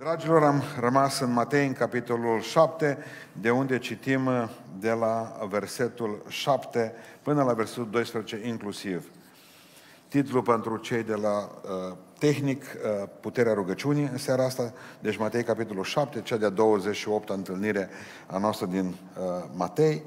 [0.00, 2.98] Dragilor, am rămas în Matei, în capitolul 7,
[3.40, 6.92] de unde citim uh, de la versetul 7
[7.22, 9.10] până la versetul 12 inclusiv.
[10.08, 15.42] Titlul pentru cei de la uh, tehnic, uh, Puterea rugăciunii, în seara asta, deci Matei,
[15.42, 17.88] capitolul 7, cea de-a 28-a întâlnire
[18.26, 19.24] a noastră din uh,
[19.56, 20.02] Matei.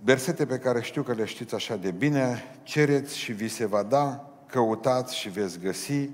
[0.00, 3.82] Versete pe care știu că le știți așa de bine, cereți și vi se va
[3.82, 6.10] da, căutați și veți găsi,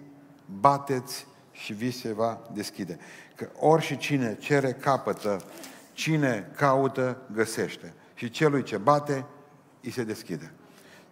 [0.60, 2.98] bateți și vi se va deschide.
[3.36, 5.40] Că ori și cine cere, capătă,
[5.92, 7.94] cine caută, găsește.
[8.14, 9.26] Și celui ce bate,
[9.82, 10.52] îi se deschide.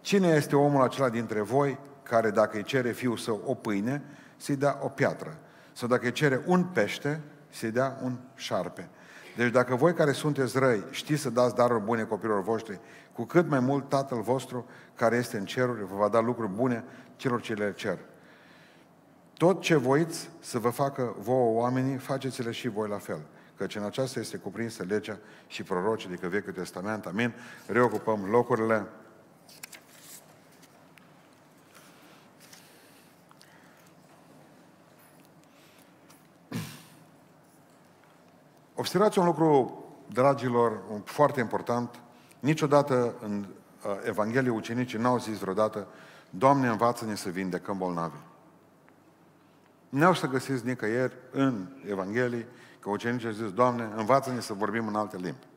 [0.01, 4.03] Cine este omul acela dintre voi care dacă îi cere fiul său o pâine,
[4.37, 5.37] să-i dea o piatră?
[5.73, 8.89] Sau dacă îi cere un pește, să-i dea un șarpe?
[9.35, 12.79] Deci dacă voi care sunteți răi știți să dați daruri bune copilor voștri,
[13.13, 14.65] cu cât mai mult Tatăl vostru
[14.95, 16.83] care este în ceruri vă va da lucruri bune
[17.15, 17.97] celor ce le cer.
[19.41, 23.19] Tot ce voiți să vă facă vouă oamenii, faceți-le și voi la fel.
[23.57, 27.05] Căci în aceasta este cuprinsă legea și prorocii, adică Vechiul Testament.
[27.05, 27.33] Amin.
[27.67, 28.87] Reocupăm locurile.
[38.75, 41.99] Observați un lucru, dragilor, foarte important.
[42.39, 43.45] Niciodată în
[43.85, 45.87] uh, Evanghelie ucenicii n-au zis vreodată
[46.29, 48.17] Doamne, învață-ne să vindecăm bolnavi.
[49.91, 52.47] Nu să găsiți nicăieri în Evanghelie
[52.79, 55.47] că ucenicii au zis, Doamne, învață-ne să vorbim în alte limbi.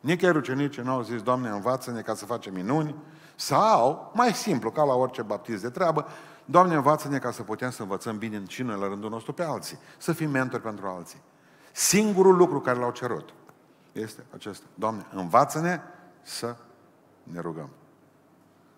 [0.00, 2.94] Nicăieri ucenicii nu au zis, Doamne, învață-ne ca să facem minuni,
[3.36, 6.06] sau, mai simplu, ca la orice baptist de treabă,
[6.44, 9.78] Doamne, învață-ne ca să putem să învățăm bine și noi la rândul nostru pe alții,
[9.98, 11.20] să fim mentori pentru alții.
[11.72, 13.34] Singurul lucru care l-au cerut
[13.92, 14.66] este acesta.
[14.74, 15.80] Doamne, învață-ne
[16.22, 16.56] să
[17.22, 17.68] ne rugăm.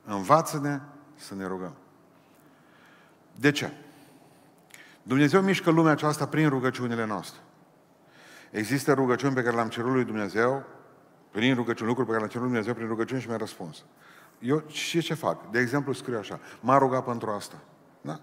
[0.04, 0.80] Învață-ne
[1.14, 1.72] să ne rugăm.
[3.34, 3.72] De ce?
[5.06, 7.40] Dumnezeu mișcă lumea aceasta prin rugăciunile noastre.
[8.50, 10.64] Există rugăciuni pe care le-am cerut lui Dumnezeu,
[11.30, 13.84] prin rugăciuni, lucruri pe care le-am cerut lui Dumnezeu prin rugăciuni și mi-a răspuns.
[14.38, 15.50] Eu și ce fac?
[15.50, 17.56] De exemplu, scriu așa, m-a rugat pentru asta.
[18.00, 18.20] Da?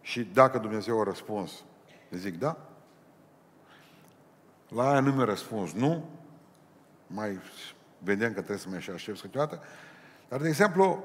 [0.00, 1.64] Și dacă Dumnezeu a răspuns,
[2.10, 2.56] zic da.
[4.68, 6.08] La aia nu mi-a răspuns nu,
[7.06, 7.40] mai
[7.98, 9.62] vedem că trebuie să mai și aștept câteodată.
[10.28, 11.04] Dar, de exemplu,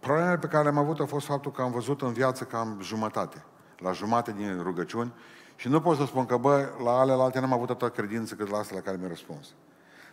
[0.00, 3.44] problemele pe care le-am avut a fost faptul că am văzut în viață cam jumătate
[3.78, 5.12] la jumate din rugăciuni
[5.56, 8.58] și nu pot să spun că, bă, la alelalte n-am avut atâta credință cât la
[8.58, 9.54] asta la care mi-a răspuns.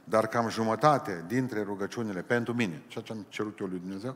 [0.03, 4.15] Dar cam jumătate dintre rugăciunile pentru mine, ceea ce am cerut eu lui Dumnezeu,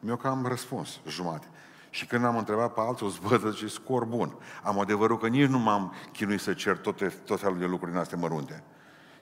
[0.00, 1.46] mi-a cam răspuns jumate.
[1.90, 4.34] Și când am întrebat pe alții, o zbătă și scor bun.
[4.62, 7.98] Am adevărul că nici nu m-am chinuit să cer tot, tot felul de lucruri în
[7.98, 8.62] astea mărunte.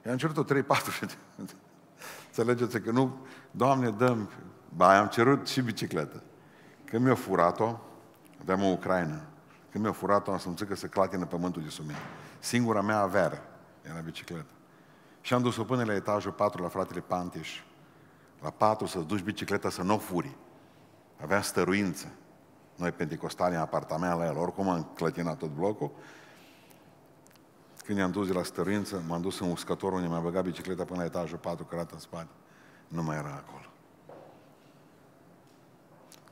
[0.05, 0.57] Eu am cerut-o 3-4
[2.27, 3.17] Înțelegeți că nu,
[3.51, 4.29] Doamne, dăm,
[4.75, 6.23] ba, am cerut și bicicletă.
[6.85, 7.79] Când mi-a furat-o,
[8.41, 9.21] aveam o Ucraina,
[9.71, 11.99] când mi-a furat-o, am simțit că se clatină pământul de sub mine.
[12.39, 13.41] Singura mea avere
[13.81, 14.51] era bicicletă.
[15.21, 17.61] Și am dus-o până la etajul 4 la fratele Pantiș.
[18.41, 20.35] La 4 să duci bicicleta să nu o furi.
[21.21, 22.07] Aveam stăruință.
[22.75, 25.91] Noi pentecostali în apartament la el, oricum am clătinat tot blocul.
[27.85, 30.99] Când i-am dus de la stăruință, m-am dus în uscător unde mi-a băgat bicicleta până
[30.99, 32.29] la etajul 4, cărată în spate.
[32.87, 33.65] Nu mai era acolo.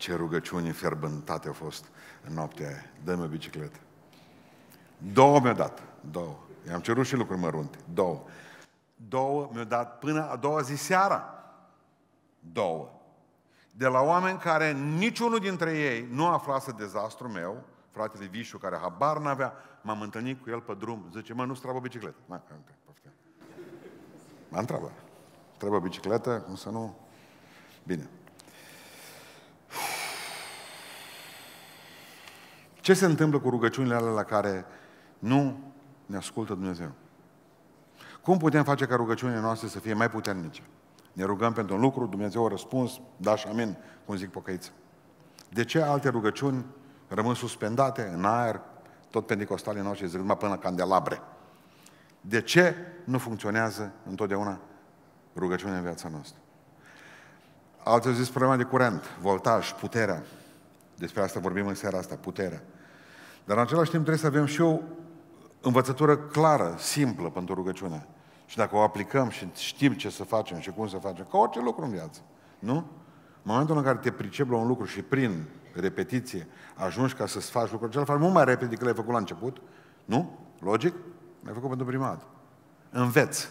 [0.05, 1.85] Ce rugăciuni fierbântate au fost
[2.27, 2.85] în noaptea aia.
[3.03, 3.79] Dă-mi o bicicletă.
[4.97, 5.83] Două mi-a dat.
[6.11, 6.37] Două.
[6.67, 7.77] I-am cerut și lucruri mărunte.
[7.93, 8.23] Două.
[8.95, 11.43] Două mi-a dat până a doua zi seara.
[12.39, 12.89] Două.
[13.71, 19.17] De la oameni care niciunul dintre ei nu aflase dezastru meu, fratele Vișu, care habar
[19.17, 21.05] n-avea, m-am întâlnit cu el pe drum.
[21.13, 22.17] Zice, mă, nu-ți trebuie bicicletă.
[22.25, 22.41] Mă,
[24.49, 24.91] mă întreabă.
[25.57, 26.97] Trebuie bicicletă, cum să nu...
[27.83, 28.09] Bine.
[32.85, 34.65] Ce se întâmplă cu rugăciunile alea la care
[35.19, 35.59] nu
[36.05, 36.91] ne ascultă Dumnezeu?
[38.21, 40.61] Cum putem face ca rugăciunile noastre să fie mai puternice?
[41.13, 44.71] Ne rugăm pentru un lucru, Dumnezeu a răspuns, da și amin, cum zic pocăiți.
[45.49, 46.65] De ce alte rugăciuni
[47.07, 48.61] rămân suspendate în aer,
[49.09, 51.21] tot pentecostalii noștri zic numai până candelabre?
[52.21, 54.59] De ce nu funcționează întotdeauna
[55.35, 56.39] rugăciunea în viața noastră?
[57.83, 60.23] Alții au zis problema de curent, voltaj, puterea.
[60.95, 62.63] Despre asta vorbim în seara asta, puterea.
[63.45, 64.79] Dar în același timp trebuie să avem și o
[65.61, 68.07] învățătură clară, simplă pentru rugăciune.
[68.45, 71.59] Și dacă o aplicăm și știm ce să facem și cum să facem, ca orice
[71.59, 72.21] lucru în viață,
[72.59, 72.75] nu?
[72.75, 77.49] În momentul în care te pricepi la un lucru și prin repetiție ajungi ca să-ți
[77.49, 79.61] faci lucrul acela, faci mult mai repede decât l-ai făcut la început,
[80.05, 80.39] nu?
[80.59, 80.93] Logic?
[81.43, 82.25] L-ai făcut pentru prima dată.
[82.89, 83.49] Înveți.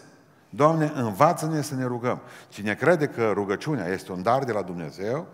[0.51, 2.21] Doamne, învață-ne să ne rugăm.
[2.49, 5.27] Cine crede că rugăciunea este un dar de la Dumnezeu,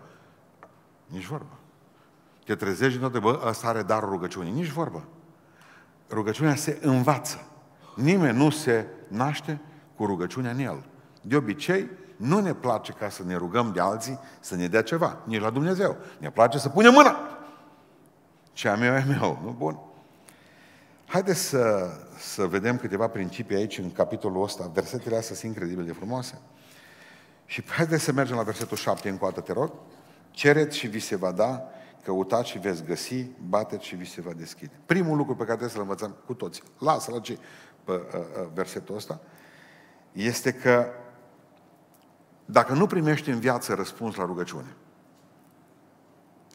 [1.05, 1.60] nici vorba
[2.51, 4.51] te trezești din toate, bă, ăsta are darul rugăciunii.
[4.51, 5.03] Nici vorbă.
[6.09, 7.45] Rugăciunea se învață.
[7.95, 9.61] Nimeni nu se naște
[9.95, 10.83] cu rugăciunea în el.
[11.21, 15.17] De obicei, nu ne place ca să ne rugăm de alții să ne dea ceva,
[15.23, 15.97] nici la Dumnezeu.
[16.17, 17.17] Ne place să punem mâna.
[18.53, 19.55] Ce am eu e meu, nu?
[19.57, 19.79] Bun.
[21.05, 24.71] Haideți să, să vedem câteva principii aici în capitolul ăsta.
[24.73, 26.41] Versetele astea sunt incredibil de frumoase.
[27.45, 29.71] Și haideți să mergem la versetul 7 încă o dată, te rog.
[30.31, 31.71] Cereți și vi se va da,
[32.03, 34.71] căutați și veți găsi, bateți și vi se va deschide.
[34.85, 37.37] Primul lucru pe care trebuie să-l învățăm cu toți, lasă-l ce
[37.83, 39.19] pe uh, uh, versetul ăsta,
[40.11, 40.85] este că
[42.45, 44.75] dacă nu primești în viață răspuns la rugăciune,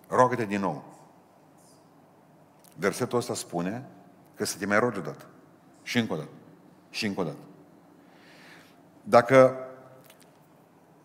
[0.08, 0.94] rogă-te din nou.
[2.74, 3.88] Versetul ăsta spune
[4.34, 5.26] că să te mai rogi odată.
[5.82, 6.30] Și încă o dată.
[6.90, 7.38] Și încă o dată.
[9.02, 9.56] Dacă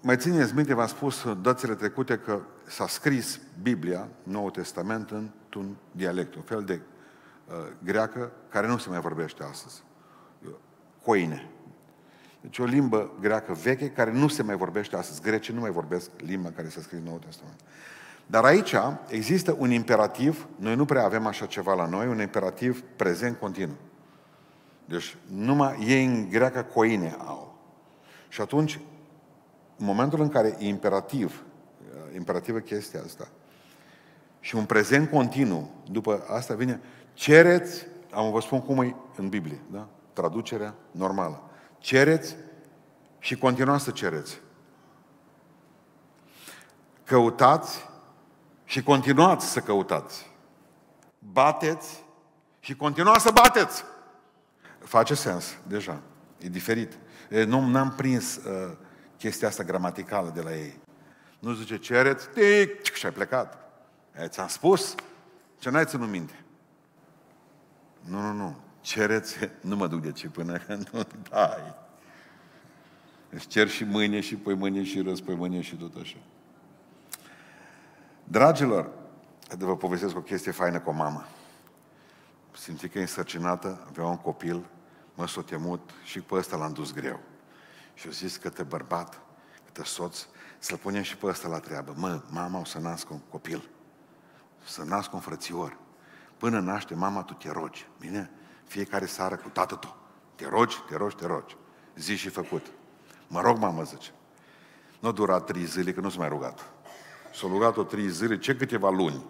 [0.02, 2.40] mai țineți minte, v-am spus dățile trecute că
[2.72, 6.82] s-a scris Biblia, Noul Testament, într-un dialect, un fel de
[7.48, 9.84] uh, greacă care nu se mai vorbește astăzi.
[11.04, 11.50] Coine.
[12.42, 15.22] Deci o limbă greacă veche care nu se mai vorbește astăzi.
[15.22, 17.60] Grecii nu mai vorbesc limba care s-a scris în Noul Testament.
[18.26, 18.76] Dar aici
[19.08, 23.78] există un imperativ, noi nu prea avem așa ceva la noi, un imperativ prezent continuu.
[24.86, 27.56] Deci numai ei în greacă coine au.
[28.28, 28.80] Și atunci,
[29.78, 31.44] în momentul în care e imperativ,
[32.16, 33.28] imperativă chestia asta,
[34.40, 36.82] și un prezent continuu, după asta vine,
[37.14, 39.88] cereți, am vă spun cum e în Biblie, da?
[40.14, 41.44] Traducerea normală.
[41.78, 42.36] Cereți
[43.20, 44.42] și continuați să cereți.
[47.04, 47.86] Căutați
[48.66, 50.32] și continuați să căutați.
[51.20, 52.04] Bateți
[52.60, 53.84] și continuați să bateți.
[54.80, 56.02] Face sens, deja.
[56.38, 56.98] E diferit.
[57.46, 58.72] Nu am prins uh,
[59.18, 60.80] chestia asta gramaticală de la ei.
[61.42, 63.72] Nu zice cereți, tic, și ai plecat.
[64.16, 64.96] E, ți-am spus
[65.60, 66.44] ce n-ai ținut minte.
[68.02, 68.58] Nu, nu, nu.
[68.82, 69.38] Cereți,
[69.70, 71.76] nu mă duc de ce până când nu dai.
[73.30, 76.18] Îți cer și mâine, și poi mâine, și răspoi mâine, și tot așa.
[78.24, 78.90] Dragilor,
[79.58, 81.28] de vă povestesc o chestie faină cu o mamă.
[82.58, 84.66] Simți că e însărcinată, avea un copil,
[85.16, 87.20] mă s-o temut și pe ăsta l-am dus greu.
[87.94, 89.14] Și eu zis că te bărbat,
[89.66, 90.26] că te soț,
[90.62, 91.94] să-l punem și pe ăsta la treabă.
[91.96, 93.70] Mă, mama o să nască un copil,
[94.64, 95.78] să nască un frățior.
[96.38, 97.88] Până naște mama, tu te rogi.
[98.00, 98.32] Bine?
[98.68, 99.96] Fiecare seară cu tată tu.
[100.36, 101.58] Te rogi, te rogi, te rogi.
[101.96, 102.72] Zi și făcut.
[103.28, 104.12] Mă rog, mamă, zice.
[105.00, 106.70] Nu a durat trei zile, că nu s-a mai rugat.
[107.34, 109.26] S-a rugat o trei zile, ce câteva luni.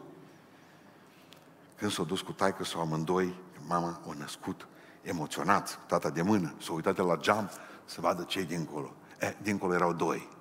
[1.75, 4.67] Când s-a dus cu taică sau amândoi, mama o născut,
[5.01, 7.49] emoționat, tata de mână, s-a uitat la geam
[7.85, 8.93] să vadă ce dincolo.
[9.19, 10.39] E, dincolo erau doi.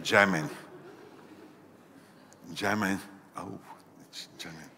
[0.00, 0.50] Gemeni.
[2.52, 3.00] Gemeni.
[3.34, 3.60] Au,
[3.98, 4.70] deci, gemeni.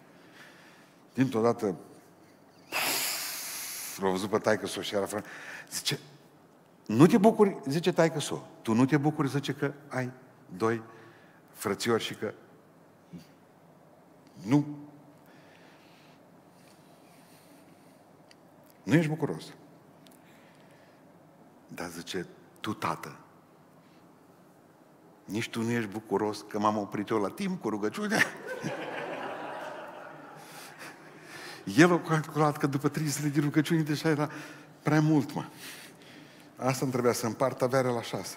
[1.14, 1.76] Dintr-o dată,
[3.98, 5.06] l-a văzut pe taică s-o și era
[5.70, 5.98] Zice,
[6.86, 8.32] nu te bucuri, zice taică s
[8.62, 10.10] tu nu te bucuri, zice că ai
[10.56, 10.82] doi
[11.52, 12.34] frățiori și că
[14.42, 14.66] nu
[18.82, 19.44] nu ești bucuros.
[21.68, 22.26] Dar zice,
[22.60, 23.18] tu, tată,
[25.28, 28.22] nici tu nu ești bucuros că m-am oprit eu la timp cu rugăciunea?
[31.76, 34.30] El a calculat că după trei zile de rugăciune deja era
[34.82, 35.44] prea mult, mă.
[36.56, 38.36] Asta îmi trebuia să împart averea la șase.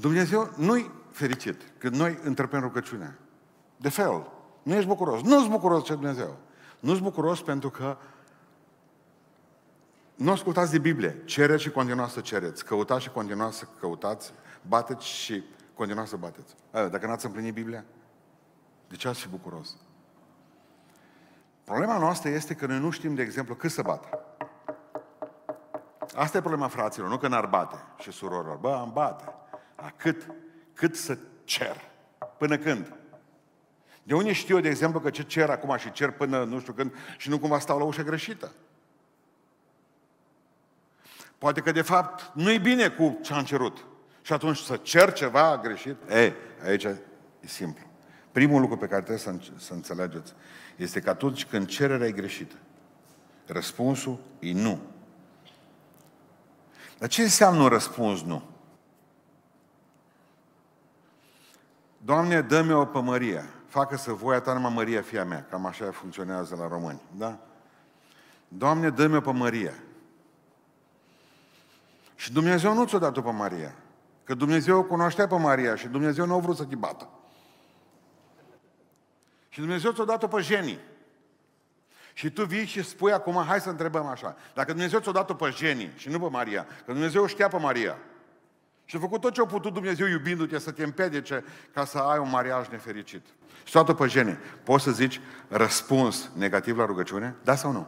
[0.00, 3.18] Dumnezeu nu-i fericit când noi întrebăm rugăciunea.
[3.76, 4.30] De fel.
[4.62, 5.22] Nu ești bucuros.
[5.22, 6.36] Nu ești bucuros ce Dumnezeu.
[6.80, 7.96] Nu ești bucuros pentru că
[10.14, 11.22] nu ascultați de Biblie.
[11.24, 12.64] Cereți și continuați să cereți.
[12.64, 14.32] Căutați și continuați să căutați.
[14.62, 16.54] Bateți și continuați să bateți.
[16.70, 17.84] Dacă n-ați împlinit Biblia,
[18.88, 19.76] de ce ați fi bucuros?
[21.64, 24.22] Problema noastră este că noi nu știm, de exemplu, cât să bată.
[26.14, 28.56] Asta e problema fraților, nu că n-ar bate și surorilor.
[28.56, 29.24] Bă, am bate.
[29.76, 30.26] Dar cât?
[30.74, 31.76] Cât să cer?
[32.38, 32.92] Până când?
[34.02, 36.72] De unde știu eu, de exemplu, că ce cer acum și cer până nu știu
[36.72, 38.52] când și nu cumva stau la ușa greșită?
[41.38, 43.84] Poate că, de fapt, nu-i bine cu ce am cerut.
[44.28, 45.96] Și atunci să cer ceva greșit?
[46.10, 46.96] Ei, aici e
[47.40, 47.84] simplu.
[48.32, 50.32] Primul lucru pe care trebuie să, să înțelegeți
[50.76, 52.54] este că atunci când cererea e greșită,
[53.46, 54.80] răspunsul e nu.
[56.98, 58.42] Dar ce înseamnă un răspuns nu?
[61.98, 63.44] Doamne, dă-mi o pe Maria.
[63.66, 65.46] Facă să voia ta numai Maria, fia mea.
[65.50, 67.00] Cam așa funcționează la români.
[67.16, 67.38] Da?
[68.48, 69.74] Doamne, dă-mi o pe Maria.
[72.14, 73.74] Și Dumnezeu nu ți-o dat-o pe Maria.
[74.28, 77.08] Că Dumnezeu o cunoștea pe Maria și Dumnezeu nu a vrut să te bată.
[79.48, 80.78] Și Dumnezeu ți-a dat-o pe genii.
[82.12, 84.36] Și tu vii și spui acum, hai să întrebăm așa.
[84.54, 87.98] Dacă Dumnezeu ți-a dat-o pe genii și nu pe Maria, că Dumnezeu știa pe Maria,
[88.84, 92.18] și a făcut tot ce a putut Dumnezeu iubindu-te să te împedice ca să ai
[92.18, 93.26] un mariaj nefericit.
[93.64, 94.40] Și toată pe gene.
[94.62, 97.36] Poți să zici răspuns negativ la rugăciune?
[97.44, 97.86] Da sau nu?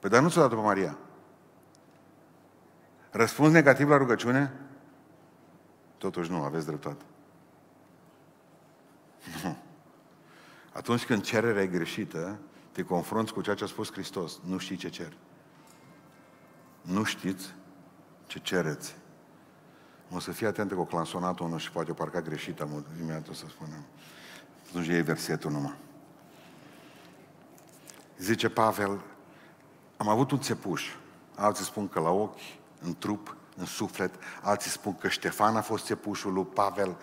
[0.00, 0.98] Păi dar nu ți-a dat pe Maria.
[3.10, 4.52] Răspuns negativ la rugăciune?
[5.98, 7.04] Totuși nu, aveți dreptate.
[9.42, 9.56] Nu.
[10.72, 12.38] Atunci când cererea e greșită,
[12.72, 14.40] te confrunți cu ceea ce a spus Hristos.
[14.44, 15.16] Nu știi ce cer.
[16.80, 17.54] Nu știți
[18.26, 18.96] ce cereți.
[20.10, 23.44] O să fie atentă cu clansonatul unul și poate parca greșit, am imediat o să
[23.48, 23.84] spunem.
[24.68, 25.74] Atunci e versetul numai.
[28.18, 29.00] Zice Pavel,
[29.96, 30.94] am avut un țepuș.
[31.34, 32.40] Alții spun că la ochi,
[32.80, 34.14] în trup, în suflet.
[34.42, 36.96] Alții spun că Ștefan a fost țepușul lui Pavel.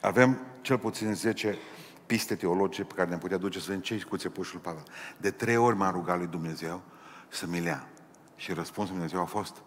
[0.00, 1.58] Avem cel puțin 10
[2.06, 4.82] piste teologice pe care ne putea duce să vedem ce cu țepușul Pavel.
[5.16, 6.82] De trei ori m-a rugat lui Dumnezeu
[7.28, 7.88] să mi lea.
[8.36, 9.62] Și răspunsul lui Dumnezeu a fost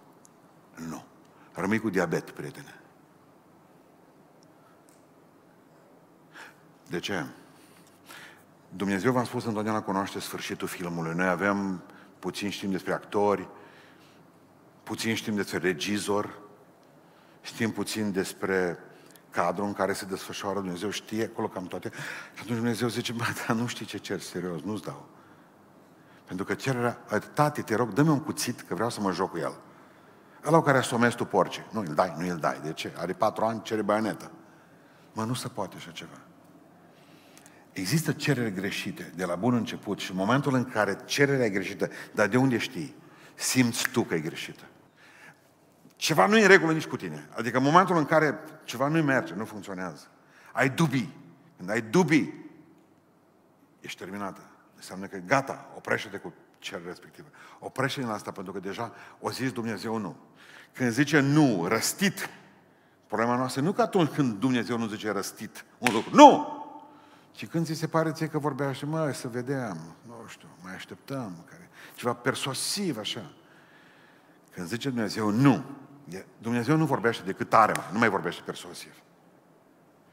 [0.76, 1.04] nu.
[1.54, 2.82] Rămâi cu diabet, prietene.
[6.88, 7.26] De ce?
[8.70, 11.14] Dumnezeu v-am spus întotdeauna cunoaște sfârșitul filmului.
[11.16, 11.84] Noi avem
[12.20, 13.48] puțin știm despre actori,
[14.92, 16.40] puțin știm despre regizor,
[17.42, 18.78] știm puțin despre
[19.30, 21.90] cadrul în care se desfășoară, Dumnezeu știe acolo cam toate.
[22.34, 25.08] Și atunci Dumnezeu zice, bă, dar nu știi ce cer serios, nu-ți dau.
[26.26, 26.92] Pentru că cererea,
[27.34, 29.60] tati, te rog, dă-mi un cuțit, că vreau să mă joc cu el.
[30.46, 31.62] Ăla care asomezi tu porci.
[31.72, 32.60] Nu îl dai, nu îl dai.
[32.64, 32.94] De ce?
[32.98, 34.32] Are patru ani, cere baionetă.
[35.14, 36.20] Mă, nu se poate așa ceva.
[37.72, 41.90] Există cereri greșite de la bun început și în momentul în care cererea e greșită,
[42.14, 42.96] dar de unde știi?
[43.36, 44.64] Simți tu că e greșită.
[46.02, 47.28] Ceva nu e în regulă nici cu tine.
[47.38, 50.08] Adică în momentul în care ceva nu merge, nu funcționează,
[50.52, 51.18] ai dubii.
[51.58, 52.50] Când ai dubii,
[53.80, 54.42] ești terminată.
[54.76, 57.26] Înseamnă că gata, oprește-te cu cel respectiv.
[57.60, 60.16] Oprește din asta pentru că deja o zis Dumnezeu nu.
[60.74, 62.30] Când zice nu, răstit,
[63.08, 66.16] problema noastră nu că atunci când Dumnezeu nu zice răstit un lucru.
[66.16, 66.60] Nu!
[67.36, 69.78] Și când ți se pare ție că vorbea și mă, să vedem,
[70.08, 73.32] nu știu, mai așteptăm, care, ceva persuasiv așa.
[74.52, 75.64] Când zice Dumnezeu nu,
[76.38, 78.94] Dumnezeu nu vorbește decât tare, nu mai vorbește persuasiv.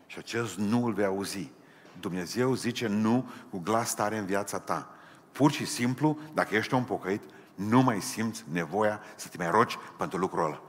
[0.06, 1.52] Și acest nu îl vei auzi.
[2.00, 4.90] Dumnezeu zice nu cu glas tare în viața ta.
[5.32, 7.22] Pur și simplu, dacă ești un pocăit,
[7.54, 10.62] nu mai simți nevoia să te mai rogi pentru lucrul ăla.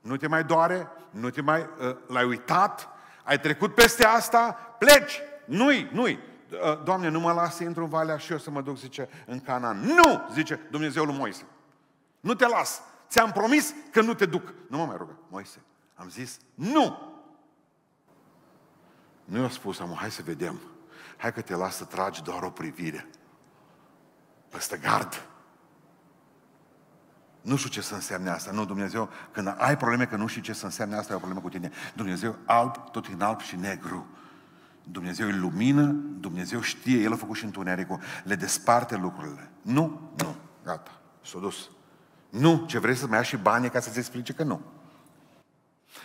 [0.00, 2.88] Nu te mai doare, nu te mai uh, l-ai uitat,
[3.24, 5.20] ai trecut peste asta, pleci.
[5.44, 6.18] Nu-i, nu-i.
[6.50, 9.08] Uh, Doamne, nu mă lasă să intru în valea și eu să mă duc, zice,
[9.26, 9.78] în Canaan.
[9.78, 11.46] Nu, zice Dumnezeul lui Moise.
[12.20, 12.82] Nu te las.
[13.10, 14.54] Ți-am promis că nu te duc.
[14.68, 15.60] Nu mă mai rugă, Moise.
[15.94, 17.08] Am zis, nu.
[19.24, 20.60] Nu i-a spus, am, hai să vedem.
[21.16, 23.08] Hai că te las să tragi doar o privire.
[24.48, 25.26] Peste gard.
[27.40, 28.50] Nu știu ce să însemne asta.
[28.50, 31.40] Nu, Dumnezeu, când ai probleme că nu știi ce să însemne asta, e o problemă
[31.40, 31.70] cu tine.
[31.94, 34.06] Dumnezeu alb, tot în alb și negru.
[34.84, 35.84] Dumnezeu e lumină,
[36.20, 39.50] Dumnezeu știe, El a făcut și întunericul, le desparte lucrurile.
[39.62, 41.70] Nu, nu, gata, s-a dus.
[42.30, 44.60] Nu, ce vrei să-mi ia și bani ca să-ți explice că nu.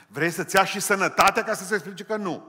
[0.07, 2.43] Vrei să-ți ia și sănătatea ca să-ți explice că nu.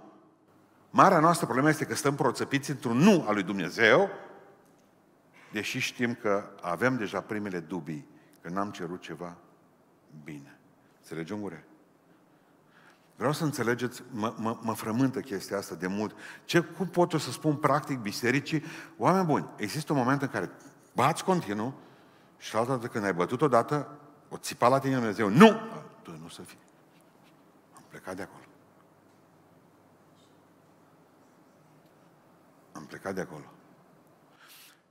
[0.91, 4.11] Marea noastră problemă este că stăm proțăpiți într-un nu al lui Dumnezeu,
[5.53, 8.07] deși știm că avem deja primele dubii
[8.43, 9.37] că n-am cerut ceva
[10.25, 10.59] bine.
[10.99, 11.67] Înțelegem gure?
[13.17, 16.17] Vreau să înțelegeți, mă, mă, mă frământă chestia asta de mult.
[16.45, 18.63] Ce, cum pot eu să spun practic bisericii?
[18.97, 20.51] Oameni buni, există un moment în care
[20.95, 21.75] bați continuu
[22.39, 23.89] și altă dată când ai bătut odată,
[24.29, 25.29] o țipa la tine Dumnezeu.
[25.29, 25.61] Nu!
[26.03, 26.59] Tu nu să fii.
[27.77, 28.45] Am plecat de acolo.
[32.73, 33.45] Am plecat de acolo.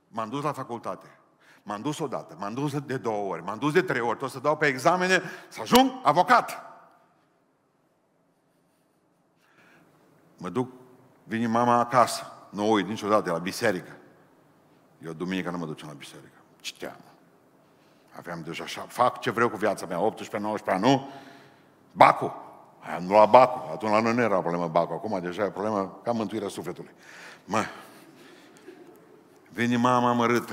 [0.08, 1.18] M-am dus la facultate.
[1.62, 4.38] M-am dus odată, m-am dus de două ori, m-am dus de trei ori, tot să
[4.38, 6.62] dau pe examene, să ajung avocat.
[10.38, 10.70] Mă duc,
[11.24, 13.96] vine mama acasă, nu uit niciodată, la biserică.
[14.98, 16.38] Eu duminică nu mă duceam la biserică.
[16.60, 16.96] Citeam.
[18.16, 20.14] Aveam deja așa, fac ce vreau cu viața mea,
[20.60, 21.08] 18-19 ani, nu?
[21.92, 22.44] Bacu.
[22.96, 23.70] Am luat Bacu.
[23.72, 24.92] Atunci la noi nu era o problemă Bacu.
[24.92, 26.90] Acum deja e o problemă ca mântuirea sufletului.
[27.44, 27.64] Mă,
[29.48, 30.52] vine mama mărâtă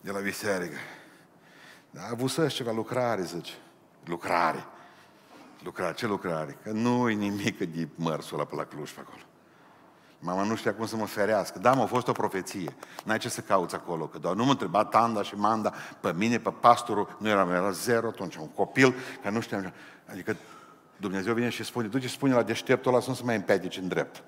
[0.00, 0.76] de la biserică.
[1.90, 3.52] Da, a avut să ceva lucrare, zice.
[4.04, 4.64] Lucrare.
[5.62, 5.94] Lucrare.
[5.94, 6.58] Ce lucrare?
[6.62, 9.22] Că nu e nimic de mărsul ăla pe la Cluj pe acolo.
[10.26, 11.58] Mama nu știa cum să mă ferească.
[11.58, 12.76] Da, m-a fost o profeție.
[13.04, 14.06] N-ai ce să cauți acolo.
[14.06, 17.16] Că doar nu mă întreba tanda și manda pe mine, pe pastorul.
[17.20, 19.72] Nu eram, era zero atunci, un copil, că nu știam.
[20.06, 20.36] Adică
[20.96, 23.88] Dumnezeu vine și spune, duce spune la deșteptul ăla să nu se mai împedici în
[23.88, 24.22] drept.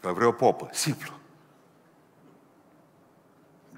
[0.00, 0.68] Că vreau o popă.
[0.72, 1.12] Simplu.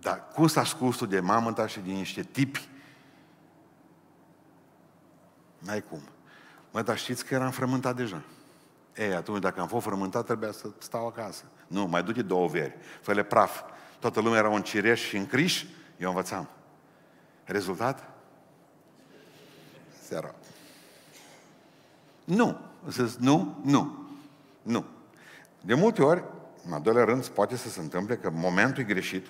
[0.00, 2.68] Dar cum s-a scos tu de mamă ta și din niște tipi?
[5.58, 6.02] N-ai cum.
[6.70, 8.22] Mă, dar știți că eram frământat deja.
[8.96, 11.44] Ei, atunci dacă am fost frământat, trebuia să stau acasă.
[11.66, 13.60] Nu, mai du-te două veri, fă praf.
[13.98, 15.64] Toată lumea era un cireș și în criș,
[15.96, 16.48] eu învățam.
[17.44, 18.10] Rezultat?
[20.08, 20.34] Zero.
[22.24, 22.70] Nu.
[22.90, 24.08] Zis, nu, nu,
[24.62, 24.84] nu.
[25.60, 26.24] De multe ori,
[26.66, 29.26] în al doilea rând, poate să se întâmple că momentul e greșit.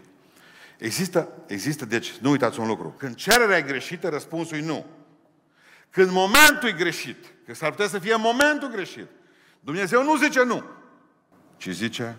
[0.78, 2.94] Există, există, deci, nu uitați un lucru.
[2.98, 4.86] Când cererea e greșită, răspunsul e nu.
[5.90, 9.08] Când momentul e greșit, că s-ar putea să fie momentul greșit,
[9.64, 10.62] Dumnezeu nu zice nu,
[11.56, 12.16] ci zice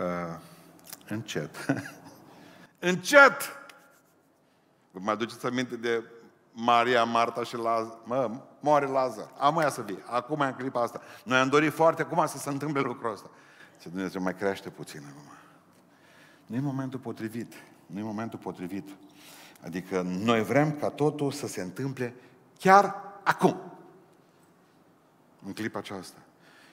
[0.00, 0.38] uh,
[1.08, 1.56] încet.
[2.90, 3.58] încet!
[4.90, 6.04] Vă mai aduceți aminte de
[6.52, 7.98] Maria, Marta și Lazar?
[8.04, 8.30] Mă,
[8.60, 9.30] moare Lazar.
[9.38, 10.02] Am ea să vii.
[10.06, 11.00] Acum, în clipa asta.
[11.24, 13.30] Noi am dorit foarte acum să se întâmple lucrul ăsta.
[13.80, 15.32] Ce Dumnezeu mai crește puțin acum.
[16.46, 17.52] Nu e momentul potrivit.
[17.86, 18.88] Nu e momentul potrivit.
[19.64, 22.14] Adică noi vrem ca totul să se întâmple
[22.58, 23.70] chiar acum.
[25.46, 26.18] În clipa aceasta.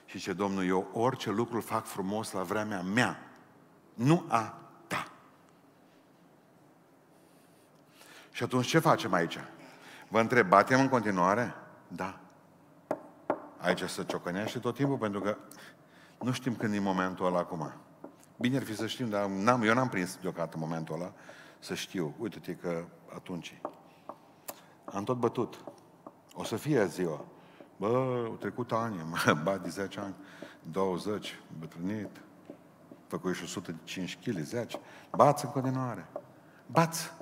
[0.04, 3.18] Și ce Domnul, eu orice lucru fac frumos la vremea mea,
[3.94, 5.08] nu a ta.
[8.30, 9.38] Și atunci ce facem aici?
[10.08, 11.54] Vă întreb, batem în continuare?
[11.88, 12.20] Da.
[13.58, 15.36] Aici să ciocănește tot timpul, pentru că
[16.20, 17.72] nu știm când e momentul ăla acum.
[18.36, 21.12] Bine ar fi să știm, dar n-am, eu n-am prins deocamdată momentul ăla
[21.58, 22.14] să știu.
[22.18, 22.84] Uite-te că
[23.14, 23.60] atunci
[24.84, 25.64] am tot bătut.
[26.34, 27.24] O să fie ziua.
[27.78, 29.04] Bă, au trecut ani,
[29.44, 30.14] bat de 10 ani,
[30.72, 32.20] 20, bătrânit,
[33.06, 34.78] făcut și 105 kg, 10.
[35.10, 36.06] Bați în continuare.
[36.66, 37.12] Bați.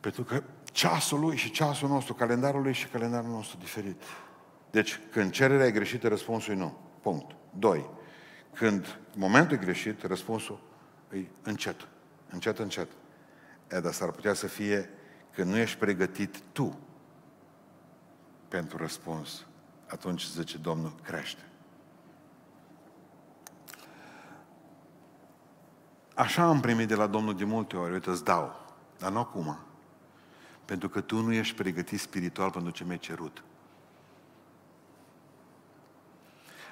[0.00, 4.02] Pentru că ceasul lui și ceasul nostru, calendarul lui și calendarul nostru diferit.
[4.70, 6.78] Deci, când cererea e greșită, răspunsul e nu.
[7.00, 7.36] Punct.
[7.58, 7.90] Doi.
[8.52, 10.60] Când momentul e greșit, răspunsul
[11.12, 11.88] e încet.
[12.30, 12.88] Încet, încet.
[13.70, 14.90] E, dar s-ar putea să fie
[15.34, 16.78] că nu ești pregătit tu
[18.54, 19.46] pentru răspuns.
[19.86, 21.42] Atunci zice Domnul, crește.
[26.14, 29.58] Așa am primit de la Domnul de multe ori, uite, îți dau, dar nu acum.
[30.64, 33.44] Pentru că tu nu ești pregătit spiritual pentru ce mi-ai cerut.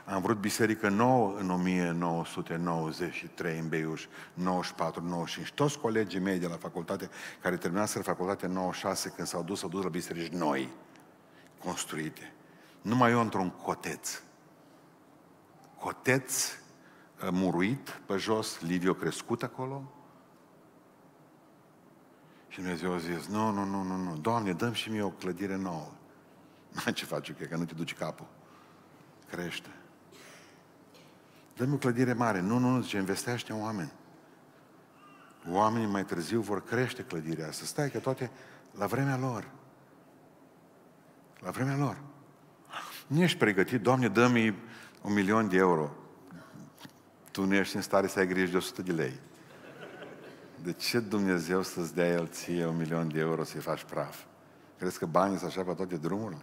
[0.04, 5.52] Am vrut biserică nouă în 1993 în Beiuș, 94, 95.
[5.52, 9.82] Toți colegii mei de la facultate, care terminaseră facultatea 96, când s-au dus, s-au dus
[9.82, 10.68] la biserici noi,
[11.64, 12.32] construite.
[12.82, 14.22] Numai eu într-un coteț.
[15.78, 19.92] Coteț uh, muruit pe jos, Liviu crescut acolo,
[22.52, 25.56] și Dumnezeu a zis, nu, nu, nu, nu, nu, Doamne, dăm și mie o clădire
[25.56, 25.90] nouă.
[26.94, 28.26] Ce faci eu, că nu te duci capul.
[29.30, 29.68] Crește.
[31.56, 32.40] Dă-mi o clădire mare.
[32.40, 33.92] Nu, nu, nu, zice, investește în oameni.
[35.50, 37.64] Oamenii mai târziu vor crește clădirea asta.
[37.64, 38.30] Stai că toate
[38.70, 39.50] la vremea lor.
[41.44, 41.96] La vremea lor.
[43.06, 44.54] Nu ești pregătit, Doamne, dă-mi
[45.02, 45.90] un milion de euro.
[47.30, 49.20] Tu nu ești în stare să ai grijă de 100 de lei.
[50.62, 54.22] De ce Dumnezeu să-ți dea El ție un milion de euro să-i faci praf?
[54.78, 56.42] Crezi că banii sunt așa pe toate drumurile?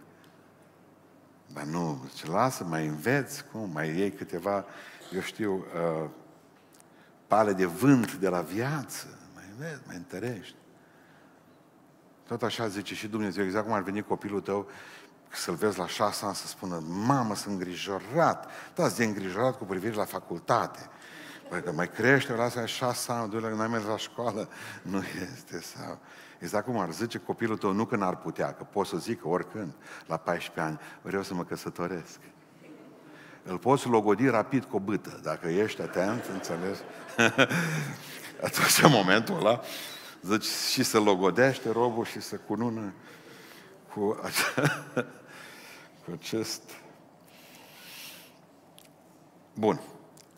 [1.52, 4.64] Dar nu, ce lasă, mai înveți, cum, mai iei câteva,
[5.14, 6.08] eu știu, uh,
[7.26, 10.54] pale de vânt de la viață, mai înveți, mai întărești.
[12.30, 14.68] Tot așa zice și Dumnezeu, exact cum ar veni copilul tău
[15.28, 19.94] să-l vezi la șase ani să spună, mamă, sunt îngrijorat, da, de îngrijorat cu privire
[19.94, 20.88] la facultate.
[21.48, 24.48] Păi că mai crește, lasă șase ani, doi n-ai mers la școală.
[24.82, 25.98] Nu este sau...
[26.38, 29.72] Exact cum ar zice copilul tău, nu că n-ar putea, că pot să zică oricând,
[30.06, 32.18] la 14 ani, vreau să mă căsătoresc.
[33.42, 36.80] Îl poți logodi rapid cu o bâtă, dacă ești atent, înțelegi?
[38.46, 39.60] Atunci, în momentul ăla,
[40.22, 42.92] zici, și să logodește robul și să cunună
[43.94, 44.86] cu, acea,
[46.04, 46.62] cu acest...
[49.54, 49.80] Bun.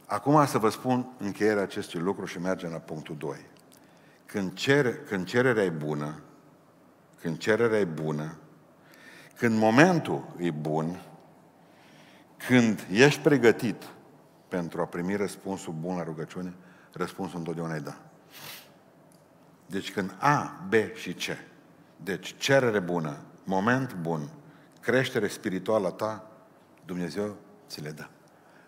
[0.06, 3.36] Acum să vă spun încheierea acestui lucru și mergem la punctul 2.
[4.26, 6.22] Când, cere, când cererea e bună,
[7.20, 8.36] când cererea e bună,
[9.36, 11.00] când momentul e bun,
[12.36, 13.82] când ești pregătit
[14.48, 16.54] pentru a primi răspunsul bun la rugăciune,
[16.92, 17.96] răspunsul întotdeauna e da.
[19.72, 21.22] Deci când A, B și C,
[21.96, 24.28] deci cerere bună, moment bun,
[24.80, 26.30] creștere spirituală ta,
[26.84, 27.36] Dumnezeu
[27.68, 28.06] ți le dă.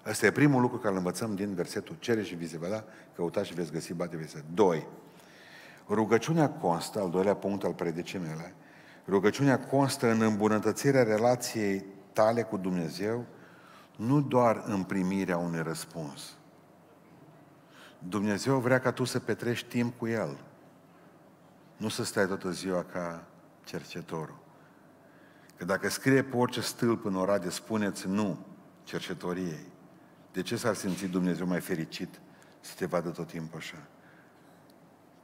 [0.03, 2.85] Asta e primul lucru care îl învățăm din versetul cere și vi se va da,
[3.17, 4.87] căutați și veți găsi, bate veți Doi,
[5.89, 8.55] rugăciunea constă, al doilea punct al predicii mele,
[9.09, 13.25] rugăciunea constă în îmbunătățirea relației tale cu Dumnezeu,
[13.97, 16.37] nu doar în primirea unui răspuns.
[17.99, 20.39] Dumnezeu vrea ca tu să petrești timp cu El.
[21.85, 23.25] Nu să stai toată ziua ca
[23.65, 24.39] cercetorul.
[25.57, 28.47] Că dacă scrie pe orice stâlp în Oradea, spuneți nu
[28.85, 29.67] cercetoriei.
[30.33, 32.21] De ce s-ar simți Dumnezeu mai fericit
[32.61, 33.77] să te vadă tot timpul așa?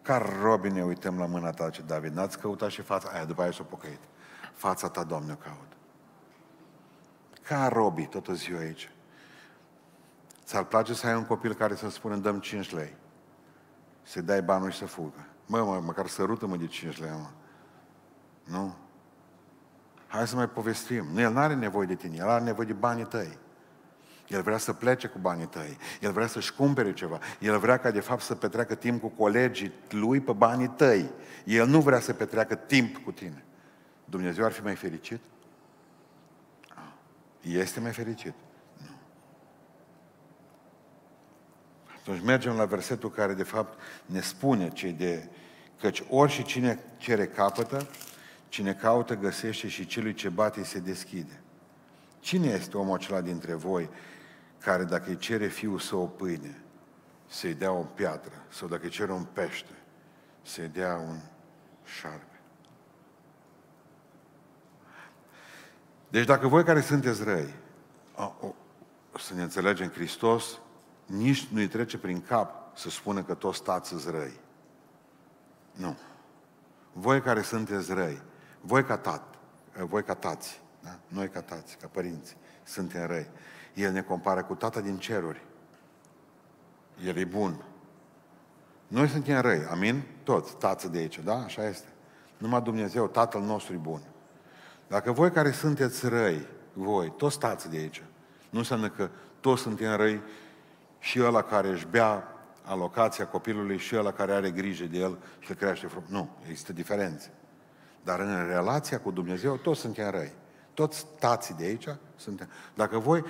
[0.03, 3.43] Ca robi ne uităm la mâna ta, ce David, n-ați căutat și fața aia, după
[3.43, 4.01] aia s-o pocăit.
[4.55, 5.73] Fața ta, Doamne, o caut.
[7.43, 8.91] Ca robii, tot ziua aici.
[10.45, 12.97] Ți-ar place să ai un copil care să spună, dăm 5 lei.
[14.03, 15.25] Să dai banul și să fugă.
[15.51, 17.29] Mă, mă, măcar sărută-mă de 5 lei, mă.
[18.45, 18.75] Nu?
[20.07, 21.07] Hai să mai povestim.
[21.13, 23.39] Nu, el nu are nevoie de tine, el are nevoie de banii tăi.
[24.29, 25.79] El vrea să plece cu banii tăi.
[26.01, 27.19] El vrea să-și cumpere ceva.
[27.39, 31.11] El vrea ca de fapt să petreacă timp cu colegii lui pe banii tăi.
[31.45, 33.45] El nu vrea să petreacă timp cu tine.
[34.05, 35.21] Dumnezeu ar fi mai fericit?
[37.41, 38.35] Este mai fericit?
[38.77, 38.95] Nu.
[42.01, 45.29] Atunci mergem la versetul care de fapt ne spune cei de
[45.81, 47.89] căci ori și cine cere capătă,
[48.49, 51.41] cine caută găsește și celui ce bate se deschide.
[52.21, 53.91] Cine este omul acela dintre voi
[54.59, 56.63] care dacă îi cere fiul să o pâine,
[57.29, 59.75] să-i dea o piatră, sau dacă îi cere un pește,
[60.43, 61.19] să-i dea un
[62.01, 62.41] șarpe.
[66.09, 67.55] Deci dacă voi care sunteți răi,
[68.15, 68.55] a, o,
[69.19, 70.59] să ne înțelegem, Hristos
[71.11, 74.41] nici nu-i trece prin cap să spună că toți stați răi.
[75.73, 75.97] Nu.
[76.93, 78.23] Voi care sunteți răi,
[78.61, 79.35] voi ca tat,
[79.79, 80.99] voi ca tați, da?
[81.09, 83.31] noi ca tați, ca părinți, suntem răi.
[83.75, 85.43] El ne compară cu Tata din ceruri.
[87.05, 87.65] El e bun.
[88.89, 90.03] Noi suntem răi, amin?
[90.23, 91.35] Toți, tață de aici, da?
[91.35, 91.89] Așa este.
[92.39, 94.01] Numai Dumnezeu, Tatăl nostru e bun.
[94.89, 98.03] Dacă voi care sunteți răi, voi, toți stați de aici,
[98.51, 100.23] nu înseamnă că toți suntem răi
[101.01, 102.25] și ăla care își bea
[102.65, 106.09] alocația copilului și ăla care are grijă de el și îl crește frumos.
[106.09, 107.31] Nu, există diferențe.
[108.03, 110.33] Dar în relația cu Dumnezeu toți suntem răi.
[110.75, 111.87] Toți tații de aici
[112.17, 112.49] suntem.
[112.75, 113.25] Dacă voi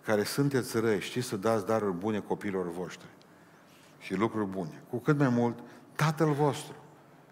[0.00, 3.08] care sunteți răi, știți să dați daruri bune copilor voștri
[3.98, 4.82] și lucruri bune.
[4.90, 5.58] Cu cât mai mult,
[5.94, 6.74] Tatăl vostru,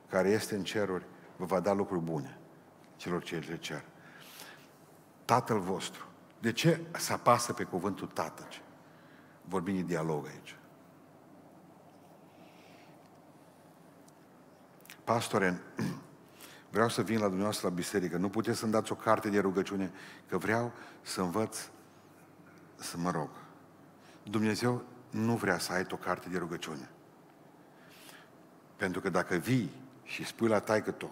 [0.09, 1.05] care este în ceruri,
[1.37, 2.39] vă va da lucruri bune
[2.97, 3.85] celor ce le cer.
[5.25, 6.07] Tatăl vostru.
[6.39, 8.63] De ce să apasă pe cuvântul Tatăl?
[9.49, 10.57] Vorbim de dialog aici.
[15.05, 15.61] Pastore,
[16.71, 18.17] vreau să vin la dumneavoastră la biserică.
[18.17, 19.93] Nu puteți să-mi dați o carte de rugăciune,
[20.29, 21.59] că vreau să învăț
[22.77, 23.31] să mă rog.
[24.23, 26.89] Dumnezeu nu vrea să ai o carte de rugăciune.
[28.77, 29.71] Pentru că dacă vii
[30.03, 31.11] și spui la taică tu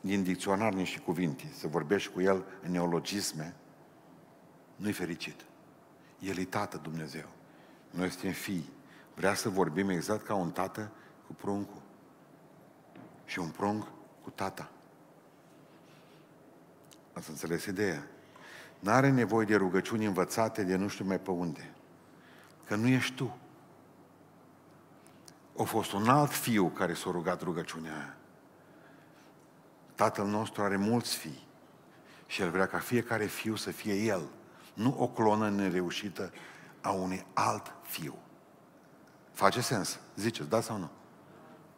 [0.00, 3.54] din dicționar niște cuvinte, să vorbești cu el în neologisme,
[4.76, 5.44] nu-i fericit.
[6.18, 7.28] El e tată Dumnezeu.
[7.90, 8.72] Noi suntem fii.
[9.14, 10.90] Vrea să vorbim exact ca un tată
[11.26, 11.82] cu pruncul.
[13.24, 13.86] Și un prunc
[14.22, 14.70] cu tata.
[17.12, 18.06] Ați înțeles ideea?
[18.78, 21.74] N-are nevoie de rugăciuni învățate de nu știu mai pe unde.
[22.66, 23.36] Că nu ești tu.
[25.58, 28.16] A fost un alt fiu care s-a rugat rugăciunea aia.
[29.94, 31.48] Tatăl nostru are mulți fii
[32.26, 34.28] și El vrea ca fiecare fiu să fie El,
[34.74, 36.32] nu o clonă nereușită
[36.80, 38.18] a unui alt fiu.
[39.32, 39.98] Face sens?
[40.16, 40.90] Ziceți, da sau nu?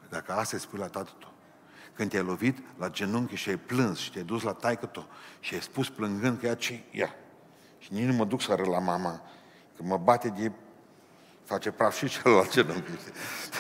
[0.09, 1.33] Dacă asta îi spui la tatăl tău,
[1.95, 5.07] când te-ai lovit la genunchi și ai plâns și te-ai dus la taică tău
[5.41, 7.15] și ai spus plângând că ea ce ia.
[7.79, 9.23] Și nici nu mă duc să la mama,
[9.77, 10.53] că mă bate de...
[11.45, 12.91] face praf și celălalt genunchi.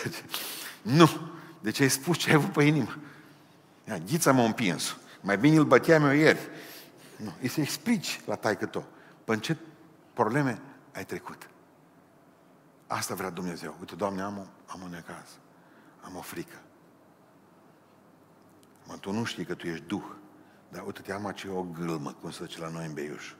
[0.02, 0.24] Deci,
[0.98, 1.11] nu.
[1.61, 2.96] Deci ai spus ce ai avut pe inimă.
[3.88, 4.96] Ia, ghița m-a împins.
[5.20, 6.48] Mai bine îl băteam eu ieri.
[7.16, 7.33] Nu.
[7.40, 8.85] Îi să explici la taică tău.
[9.24, 9.57] Până ce
[10.12, 10.62] probleme
[10.94, 11.50] ai trecut.
[12.87, 13.76] Asta vrea Dumnezeu.
[13.81, 15.38] Uite, Doamne, am, o, am un necaz.
[16.00, 16.59] Am o frică.
[18.87, 20.05] Mă, tu nu știi că tu ești Duh.
[20.68, 23.35] Dar uite-te, am ce o gâlmă, cum se zice la noi în Beiuș.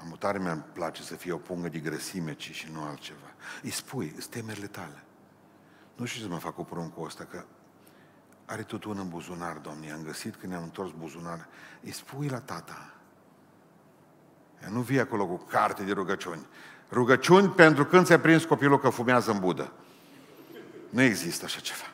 [0.00, 3.34] Am tare mi-ar place să fie o pungă de grăsime, ci și nu altceva.
[3.62, 5.04] Îi spui, îți temerile tale.
[5.96, 7.44] Nu știu ce să mă fac cu pruncul ăsta, că
[8.44, 9.90] are tot un în buzunar, domnule.
[9.92, 11.48] Am găsit când ne-am întors buzunar.
[11.82, 12.93] Îi spui la tata.
[14.62, 16.46] Ea nu vii acolo cu carte de rugăciuni.
[16.90, 19.72] Rugăciuni pentru când ți-a prins copilul că fumează în budă.
[20.90, 21.92] Nu există așa ceva.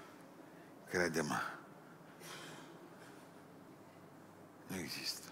[0.91, 1.41] Crede-mă.
[4.67, 5.27] Nu există.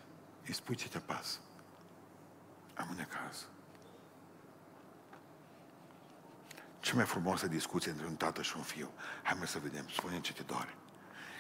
[0.46, 1.38] Îi spui ce te pasă.
[2.74, 3.46] Am un necaz.
[6.80, 8.90] Ce mai frumoasă discuție între un tată și un fiu.
[9.22, 10.74] Hai mai să vedem, spune ce te doare.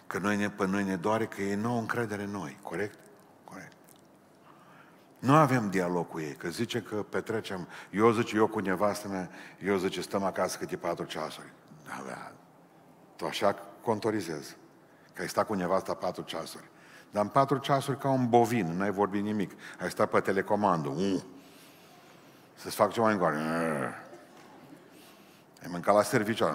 [0.06, 2.98] Că noi ne, pe noi ne doare că ei nu au încredere în noi, corect?
[5.20, 5.32] Corect.
[5.32, 9.30] Nu avem dialog cu ei, că zice că petrecem, eu zice, eu cu nevastă mea,
[9.64, 11.52] eu zice, stăm acasă câte patru ceasuri.
[11.86, 12.32] Da, da,
[13.16, 14.56] tu așa contorizezi,
[15.12, 16.64] că ai stat cu nevasta patru ceasuri.
[17.10, 19.52] Dar în patru ceasuri ca un bovin, n-ai vorbit nimic.
[19.80, 20.88] Ai stat pe telecomandă.
[20.88, 21.20] Uh.
[22.54, 23.36] Să-ți fac ceva în goare.
[23.36, 23.42] Uh.
[25.62, 26.44] Ai mâncat la serviciu.
[26.44, 26.50] Uh.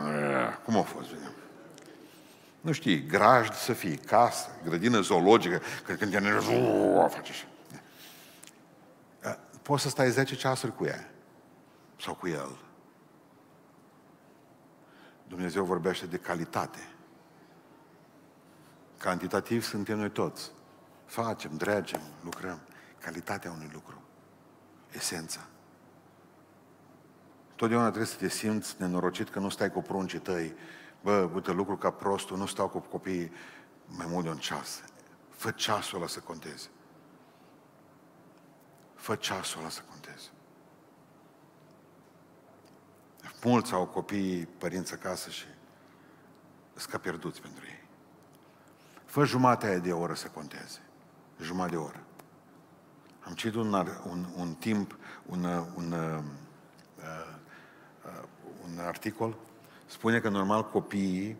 [0.66, 1.08] Cum a fost?
[2.62, 7.46] Nu știi, grajd să fii, casă, grădină zoologică, că când te enervezi, uh, face așa.
[9.64, 11.12] Poți să stai 10 ceasuri cu ea
[12.00, 12.58] sau cu el.
[15.28, 16.80] Dumnezeu vorbește de calitate.
[18.98, 20.52] Cantitativ suntem noi toți.
[21.06, 22.60] Facem, dregem, lucrăm.
[23.00, 24.02] Calitatea unui lucru.
[24.92, 25.40] Esența.
[27.56, 30.56] Totdeauna trebuie să te simți nenorocit că nu stai cu pruncii tăi.
[31.02, 33.32] Bă, uite, lucru ca prostul, nu stau cu copiii
[33.86, 34.84] mai mult de un ceas.
[35.30, 36.70] Fă ceasul ăla să conteze.
[39.04, 40.30] Fă ceasul ăla să conteze.
[43.44, 45.46] Mulți au copiii, părinți acasă și
[46.76, 47.88] sunt pierduți pentru ei.
[49.06, 50.80] Fă jumatea de oră să conteze.
[51.42, 52.04] Jumătate de oră.
[53.20, 53.74] Am citit un,
[54.10, 55.44] un, un timp, un,
[55.76, 56.24] un, uh,
[56.98, 58.24] uh,
[58.64, 59.38] un articol,
[59.86, 61.38] spune că normal copiii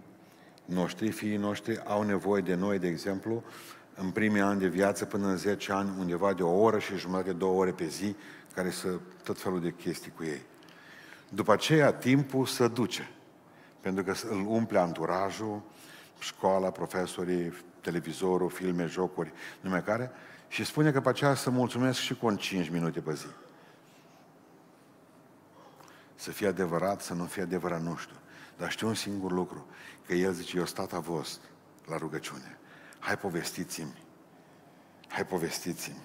[0.66, 3.44] noștri, fiii noștri, au nevoie de noi, de exemplu,
[3.96, 7.32] în primii ani de viață, până în 10 ani, undeva de o oră și jumătate,
[7.32, 8.16] de două ore pe zi,
[8.54, 8.88] care să
[9.24, 10.42] tot felul de chestii cu ei.
[11.30, 13.10] După aceea, timpul se duce,
[13.80, 15.62] pentru că îl umple anturajul,
[16.20, 20.12] școala, profesorii, televizorul, filme, jocuri, numai care,
[20.48, 23.28] și spune că pe aceea să mulțumesc și cu un 5 minute pe zi.
[26.16, 28.16] Să fie adevărat, să nu fie adevărat, nu știu.
[28.58, 29.68] Dar știu un singur lucru,
[30.06, 31.40] că El zice, eu stat a vost
[31.88, 32.58] la rugăciune.
[33.04, 33.94] Hai povestiți-mi.
[35.08, 36.02] Hai povestiți-mi.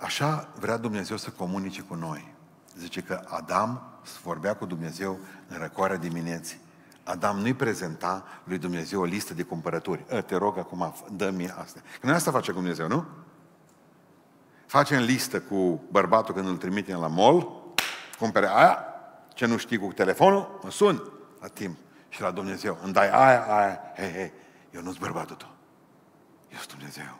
[0.00, 2.34] Așa vrea Dumnezeu să comunice cu noi.
[2.78, 3.82] Zice că Adam
[4.22, 6.58] vorbea cu Dumnezeu în răcoarea dimineții.
[7.04, 10.04] Adam nu-i prezenta lui Dumnezeu o listă de cumpărături.
[10.10, 11.80] A, ă, te rog acum, dă-mi asta.
[12.00, 13.06] Când asta face Dumnezeu, nu?
[14.66, 17.62] Facem listă cu bărbatul când îl trimitem la mall,
[18.18, 18.84] cumpere aia,
[19.34, 21.02] ce nu știi cu telefonul, mă sun
[21.40, 21.76] la timp.
[22.08, 24.32] Și la Dumnezeu, îmi dai aia, aia, hei, hei,
[24.78, 25.54] eu nu-s bărbatul tău.
[26.48, 27.18] Eu sunt Dumnezeu.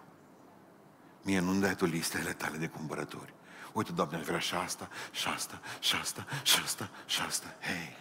[1.22, 3.34] Mie nu-mi dai tu listele tale de cumpărături.
[3.72, 7.54] Uite, Doamne, aș vrea și asta, și asta, și asta, și asta, și asta.
[7.60, 7.96] Hei,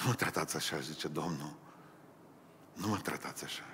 [0.00, 1.56] nu mă tratați așa, zice Domnul.
[2.72, 3.64] Nu mă tratați așa.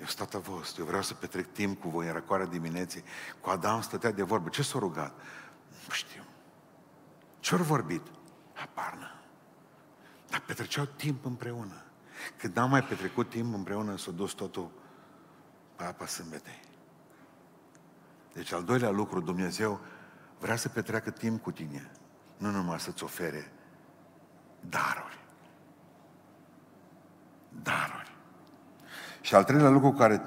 [0.00, 3.04] Eu sunt tata vostru, eu vreau să petrec timp cu voi în răcoarea dimineții.
[3.40, 4.48] Cu Adam stătea de vorbă.
[4.48, 5.20] Ce s-a rugat?
[5.86, 6.24] Nu știu.
[7.40, 8.02] Ce-au vorbit?
[8.62, 9.12] Aparnă.
[10.28, 11.87] Dar petreceau timp împreună.
[12.36, 14.70] Când n-am mai petrecut timp împreună, s-a dus totul
[15.76, 16.60] pe apa sâmbetei.
[18.32, 19.80] Deci al doilea lucru, Dumnezeu
[20.38, 21.90] vrea să petreacă timp cu tine.
[22.36, 23.52] Nu numai să-ți ofere
[24.60, 25.18] daruri.
[27.62, 28.12] Daruri.
[29.20, 30.22] Și al treilea lucru care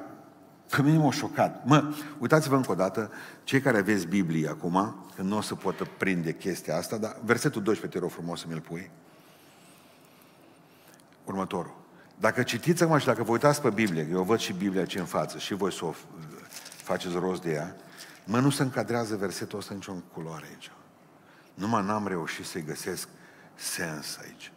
[0.69, 1.65] pe mine m-a șocat.
[1.65, 3.12] Mă, uitați-vă încă o dată,
[3.43, 7.62] cei care aveți Biblie acum, că nu o să poată prinde chestia asta, dar versetul
[7.62, 8.91] 12 te rog frumos să mi-l pui.
[11.25, 11.81] Următorul.
[12.21, 15.05] Dacă citiți acum și dacă vă uitați pe Biblie, eu văd și Biblia ce în
[15.05, 15.93] față și voi să o
[16.84, 17.75] faceți rost de ea,
[18.25, 20.71] mă, nu se încadrează versetul ăsta nicio culoare aici.
[21.53, 23.07] Numai n-am reușit să-i găsesc
[23.55, 24.51] sens aici.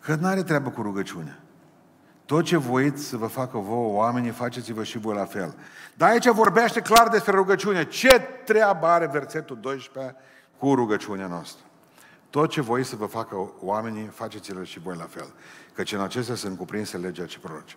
[0.00, 1.38] Că nu are treabă cu rugăciunea.
[2.24, 5.54] Tot ce voiți să vă facă vouă oamenii, faceți-vă și voi la fel.
[5.94, 7.84] Dar aici vorbește clar despre rugăciune.
[7.84, 10.16] Ce treabă are versetul 12
[10.58, 11.64] cu rugăciunea noastră?
[12.32, 15.32] Tot ce voiți să vă facă oamenii, faceți-le și voi la fel.
[15.74, 17.76] Căci în acestea sunt cuprinse legea și proroci.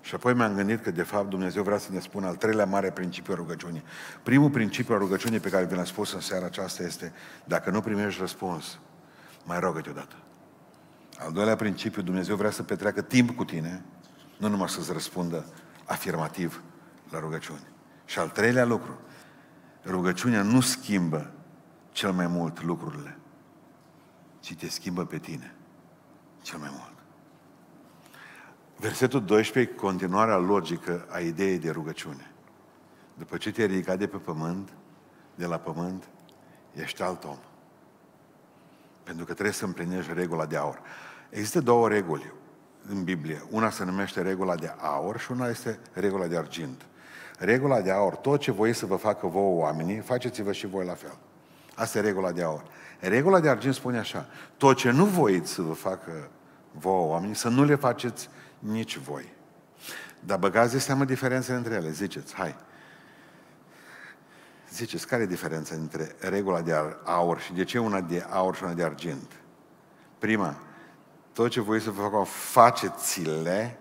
[0.00, 2.90] Și apoi mi-am gândit că, de fapt, Dumnezeu vrea să ne spună al treilea mare
[2.90, 3.82] principiu al rugăciunii.
[4.22, 7.12] Primul principiu al rugăciunii pe care vi l-am spus în seara aceasta este,
[7.44, 8.78] dacă nu primești răspuns,
[9.44, 10.14] mai rogă-te odată.
[11.18, 13.84] Al doilea principiu, Dumnezeu vrea să petreacă timp cu tine,
[14.36, 15.46] nu numai să-ți răspundă
[15.84, 16.62] afirmativ
[17.10, 17.66] la rugăciune.
[18.04, 19.00] Și al treilea lucru,
[19.84, 21.32] rugăciunea nu schimbă
[21.94, 23.18] cel mai mult lucrurile,
[24.40, 25.54] ci te schimbă pe tine
[26.42, 26.92] cel mai mult.
[28.76, 32.30] Versetul 12, continuarea logică a ideii de rugăciune.
[33.14, 34.68] După ce te-ai ridicat de pe pământ,
[35.34, 36.08] de la pământ,
[36.72, 37.38] ești alt om.
[39.02, 40.80] Pentru că trebuie să împlinești regula de aur.
[41.30, 42.32] Există două reguli
[42.88, 43.42] în Biblie.
[43.50, 46.86] Una se numește regula de aur și una este regula de argint.
[47.38, 50.94] Regula de aur, tot ce voi să vă facă vouă oamenii, faceți-vă și voi la
[50.94, 51.18] fel.
[51.76, 52.64] Asta e regula de aur.
[53.00, 56.28] Regula de argint spune așa, tot ce nu voiți să vă facă
[56.70, 59.32] vouă oamenii, să nu le faceți nici voi.
[60.20, 61.90] Dar băgați de seamă diferențele între ele.
[61.90, 62.56] Ziceți, hai.
[64.70, 68.62] Ziceți, care e diferența între regula de aur și de ce una de aur și
[68.62, 69.32] una de argint?
[70.18, 70.56] Prima,
[71.32, 73.78] tot ce voi să vă facă, faceți-le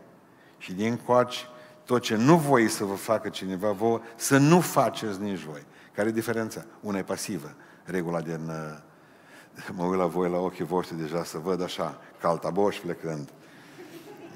[0.57, 1.47] și din coaci
[1.85, 5.65] tot ce nu voi să vă facă cineva vouă, să nu faceți nici voi.
[5.95, 6.65] Care e diferența?
[6.79, 7.55] Una e pasivă.
[7.83, 8.49] Regula din...
[8.49, 8.91] Uh,
[9.75, 13.29] mă uit la voi, la ochii voștri deja, să văd așa, caltaboși plecând,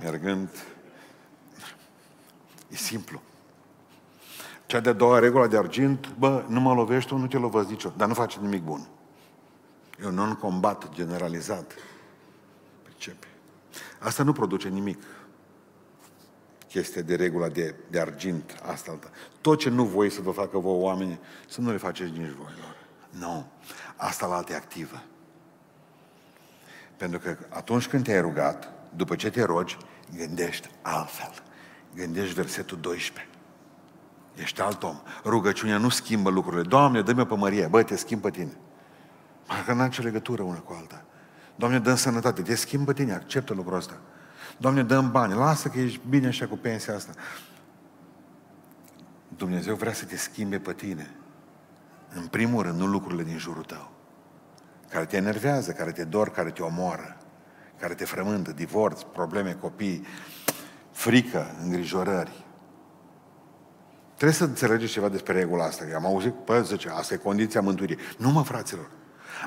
[0.02, 0.50] mergând.
[2.68, 3.22] E simplu.
[4.66, 7.94] Cea de-a doua regulă de argint, bă, nu mă lovești tu, nu te lovăți nicio,
[7.98, 8.88] dar nu face nimic bun.
[10.02, 11.74] E un non-combat generalizat.
[12.84, 13.28] Pricepe.
[14.00, 15.04] Asta nu produce nimic.
[16.68, 19.10] Chestia de regula de, de argint, asta alta.
[19.42, 22.54] Tot ce nu voi să vă facă voi oameni, să nu le faceți nici voi
[22.60, 22.77] lor.
[23.20, 23.46] Nu.
[23.96, 25.04] Asta la alte activă.
[26.98, 29.78] Pentru că atunci când te-ai rugat, după ce te rogi,
[30.18, 31.34] gândești altfel.
[31.96, 33.28] Gândești versetul 12.
[34.36, 35.02] Ești alt om.
[35.24, 36.62] Rugăciunea nu schimbă lucrurile.
[36.62, 37.68] Doamne, dă-mi o pămărie.
[37.68, 38.58] Bă, te schimbă tine.
[39.46, 41.06] Parcă n-am nicio legătură una cu alta.
[41.56, 42.42] Doamne, dă sănătate.
[42.42, 43.14] Te schimbă tine.
[43.14, 44.00] Acceptă lucrul ăsta.
[44.58, 45.34] Doamne, dă bani.
[45.34, 47.12] Lasă că ești bine așa cu pensia asta.
[49.28, 51.16] Dumnezeu vrea să te schimbe pe tine.
[52.18, 53.92] În primul rând, nu lucrurile din jurul tău.
[54.90, 57.18] Care te enervează, care te dor, care te omoară,
[57.80, 60.06] care te frământă, divorț, probleme, copii,
[60.92, 62.46] frică, îngrijorări.
[64.14, 65.86] Trebuie să înțelegeți ceva despre regula asta.
[65.96, 67.98] Am auzit, păi, zice, asta e condiția mântuirii.
[68.18, 68.92] Nu mă, fraților.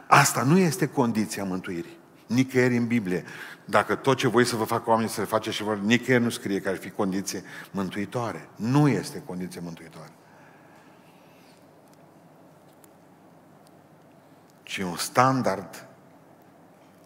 [0.07, 1.99] Asta nu este condiția mântuirii.
[2.27, 3.25] Nicăieri în Biblie.
[3.65, 6.31] Dacă tot ce voi să vă facă oamenii să le faceți și vă, nicăieri nu
[6.31, 8.49] scrie că ar fi condiție mântuitoare.
[8.57, 10.13] Nu este condiție mântuitoare.
[14.71, 15.87] Ci un standard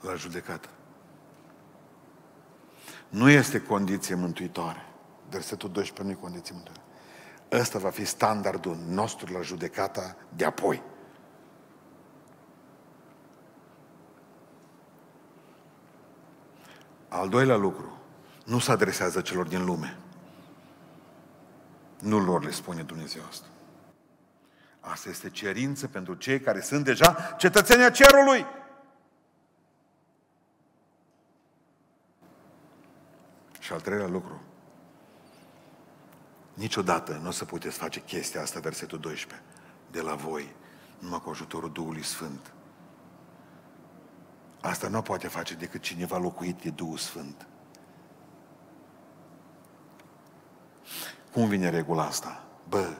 [0.00, 0.68] la judecată.
[3.08, 4.86] Nu este condiție mântuitoare.
[5.30, 6.88] Versetul 12 nu e condiție mântuitoare.
[7.52, 10.82] Ăsta va fi standardul nostru la judecata de apoi.
[17.08, 17.98] Al doilea lucru,
[18.44, 19.98] nu se adresează celor din lume.
[22.00, 23.46] Nu lor le spune Dumnezeu asta.
[24.84, 28.46] Asta este cerință pentru cei care sunt deja cetățenia cerului.
[33.58, 34.42] Și al treilea lucru,
[36.54, 39.42] niciodată nu o să puteți face chestia asta, versetul 12,
[39.90, 40.54] de la voi,
[40.98, 42.52] numai cu ajutorul Duhului Sfânt.
[44.60, 47.46] Asta nu poate face decât cineva locuit de Duhul Sfânt.
[51.32, 52.44] Cum vine regula asta?
[52.68, 52.96] Bă,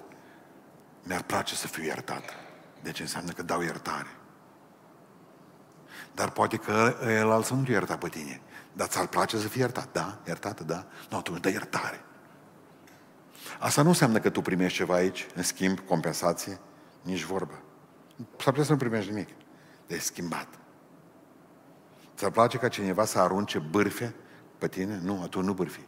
[1.04, 2.22] mi-ar place să fiu iertat.
[2.82, 4.08] Deci înseamnă că dau iertare.
[6.14, 8.40] Dar poate că el altul nu te ierta pe tine.
[8.72, 9.92] Dar ți-ar place să fii iertat?
[9.92, 10.18] Da?
[10.26, 10.64] Iertată?
[10.64, 10.86] Da?
[11.10, 12.04] Nu, atunci dă iertare.
[13.58, 16.58] Asta nu înseamnă că tu primești ceva aici, în schimb, compensație,
[17.02, 17.62] nici vorbă.
[18.16, 19.28] S-ar putea să nu primești nimic.
[19.86, 20.48] De schimbat.
[22.16, 24.14] Ți-ar place ca cineva să arunce bârfe
[24.58, 25.00] pe tine?
[25.02, 25.80] Nu, atunci nu bârfi.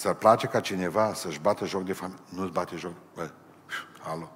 [0.00, 2.22] Ți-ar place ca cineva să-și bată joc de familie?
[2.28, 2.92] Nu-ți bate joc?
[3.14, 3.30] Bă,
[4.02, 4.32] alo.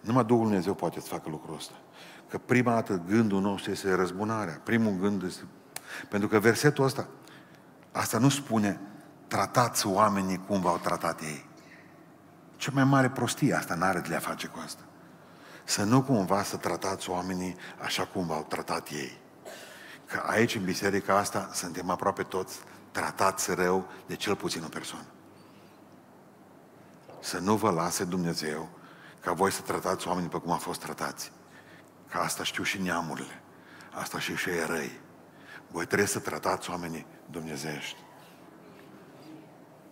[0.00, 1.72] Numai Duhul Dumnezeu poate să facă lucrul ăsta.
[2.28, 4.60] Că prima dată gândul nostru este răzbunarea.
[4.64, 5.42] Primul gând este...
[6.08, 7.08] Pentru că versetul ăsta,
[7.92, 8.80] asta nu spune
[9.26, 11.48] tratați oamenii cum v-au tratat ei.
[12.56, 14.82] Cea mai mare prostie asta n-are de a face cu asta.
[15.64, 19.19] Să nu cumva să tratați oamenii așa cum v-au tratat ei.
[20.10, 22.58] Că aici, în biserica asta, suntem aproape toți
[22.90, 25.06] tratați rău de cel puțin o persoană.
[27.20, 28.68] Să nu vă lase Dumnezeu
[29.20, 31.32] ca voi să tratați oamenii pe cum a fost tratați.
[32.08, 33.42] Că asta știu și neamurile.
[33.90, 35.00] Asta știu și ei răi.
[35.70, 37.96] Voi trebuie să tratați oamenii dumnezeiești.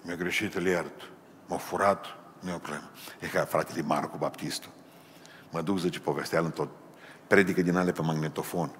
[0.02, 1.11] Mi-a greșit, îl iert.
[1.46, 2.07] M-a furat,
[2.40, 2.90] nu e o problemă.
[3.20, 4.70] E ca fratele Marcu Baptistul.
[5.50, 6.68] Mă duc, zice, povestea în tot.
[7.26, 8.70] Predică din ale pe magnetofon.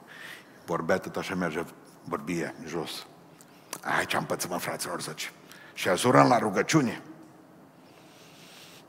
[0.69, 1.65] Vorbea tot așa, merge
[2.05, 3.07] vorbie jos.
[3.83, 5.31] Aici am pățit, mă, fraților, zice.
[5.75, 7.03] Și azuram la rugăciune.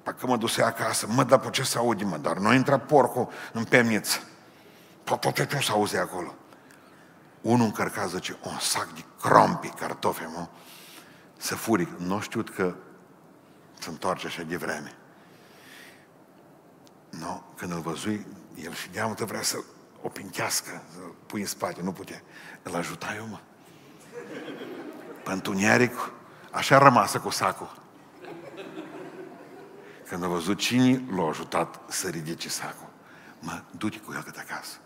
[0.03, 3.29] Parcă mă duse acasă, mă, dar pe ce să audi, mă, dar nu intra porcul
[3.53, 4.19] în pemniță.
[5.03, 6.33] Tot ce să auzi acolo.
[7.41, 10.47] Unul încărca, zice, un sac de crompi, cartofi, mă,
[11.37, 11.87] să furi.
[11.97, 12.75] Nu știu că
[13.77, 14.95] se întoarce așa de vreme.
[17.09, 19.57] Nu, când îl văzui, el și de vrea să
[20.01, 22.21] o pinchească, să pui în spate, nu putea.
[22.63, 23.39] Îl ajuta eu, mă.
[25.23, 26.11] Pe întuneric,
[26.51, 27.77] așa rămasă cu sacul.
[30.05, 32.89] Când a văzut cine l-a ajutat să ridice sacul.
[33.39, 34.77] Mă, du-te cu el cât acasă.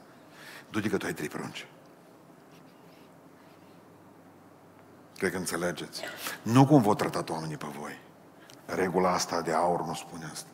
[0.70, 1.68] Du-te că tu ai trei prunci.
[5.18, 6.02] Cred că înțelegeți.
[6.42, 8.00] Nu cum vă tratat oamenii pe voi.
[8.66, 10.48] Regula asta de aur nu spune asta.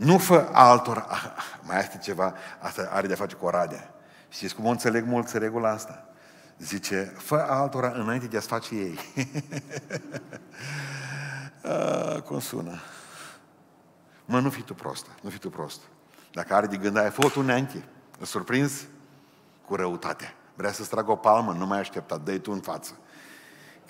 [0.00, 1.04] Nu fă altor...
[1.08, 1.24] Ah,
[1.66, 3.94] mai este ceva, asta are de face cu Oradea.
[4.28, 6.04] Știți cum o înțeleg mulți regula asta?
[6.58, 8.98] Zice, fă altora înainte de a-ți face ei.
[11.62, 12.80] a, ah, cum sună?
[14.24, 15.80] Mă, nu fi tu prost, nu fi tu prost.
[16.32, 17.84] Dacă are de gând aia, fă tu înainte.
[18.18, 18.72] Îl surprins
[19.66, 20.34] cu răutate.
[20.54, 22.98] Vrea să-ți tragă o palmă, nu mai aștepta, dă tu în față.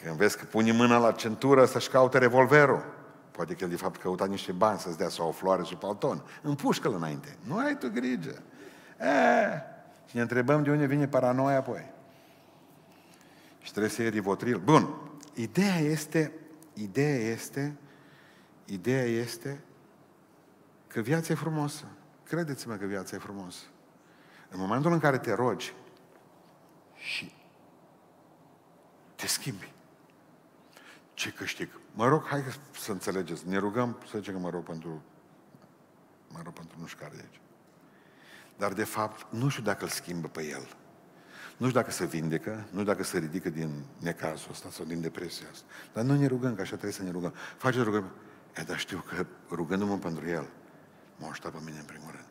[0.03, 2.85] Când vezi că pune mâna la centură să-și caute revolverul,
[3.31, 6.23] poate că el de fapt căuta niște bani să-ți dea sau o floare sub palton,
[6.43, 7.37] împușcă-l înainte.
[7.47, 8.43] Nu ai tu grijă.
[8.99, 9.63] E,
[10.07, 11.91] și ne întrebăm de unde vine paranoia apoi.
[13.61, 14.59] Și trebuie să iei rivotril.
[14.59, 14.95] Bun.
[15.35, 16.33] Ideea este,
[16.75, 17.77] ideea este,
[18.65, 19.61] ideea este
[20.87, 21.85] că viața e frumoasă.
[22.25, 23.63] Credeți-mă că viața e frumoasă.
[24.49, 25.73] În momentul în care te rogi
[26.95, 27.33] și
[29.15, 29.73] te schimbi,
[31.15, 31.69] ce câștig?
[31.95, 32.45] Mă rog, hai
[32.81, 35.03] să înțelegeți, ne rugăm să zicem că mă rog pentru,
[36.29, 37.41] mă rog pentru nu știu care de aici.
[38.57, 40.69] Dar de fapt, nu știu dacă îl schimbă pe el.
[41.57, 45.01] Nu știu dacă se vindecă, nu știu dacă se ridică din necazul ăsta sau din
[45.01, 45.65] depresia asta.
[45.93, 47.35] Dar noi ne rugăm, că așa trebuie să ne rugăm.
[47.57, 48.11] Faceți rugăm.
[48.57, 50.49] E, dar știu că rugându-mă pentru el,
[51.17, 52.29] m-a ajutat pe mine în primul rând.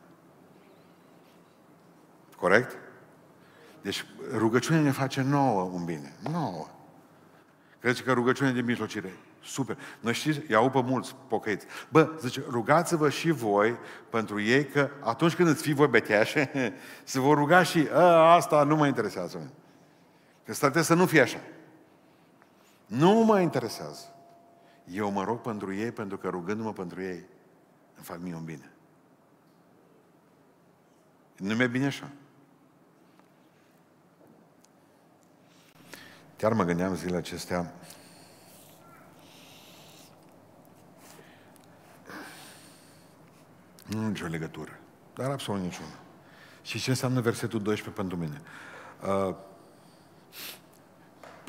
[2.36, 2.78] Corect?
[3.82, 6.16] Deci rugăciunea ne face nouă un bine.
[6.32, 6.68] Nouă.
[7.80, 9.14] Credeți că rugăciunea de mijlocire?
[9.43, 9.77] Super.
[9.99, 11.65] Noi știți, iau pe mulți pocăiți.
[11.89, 13.77] Bă, zice, rugați-vă și voi
[14.09, 16.51] pentru ei că atunci când îți fii voi beteașe,
[17.03, 19.51] se vor ruga și a, asta nu mă interesează.
[20.45, 21.39] Că trebuie să nu fie așa.
[22.85, 24.13] Nu mă interesează.
[24.91, 27.25] Eu mă rog pentru ei pentru că rugându-mă pentru ei
[27.95, 28.71] îmi fac mie un bine.
[31.37, 32.09] Nu mi-e bine așa.
[36.37, 37.73] Chiar mă gândeam zilele acestea,
[43.89, 44.79] nu nicio legătură,
[45.15, 45.99] dar absolut niciuna.
[46.61, 48.41] Și ce înseamnă versetul 12 pentru mine?
[49.27, 49.35] Uh,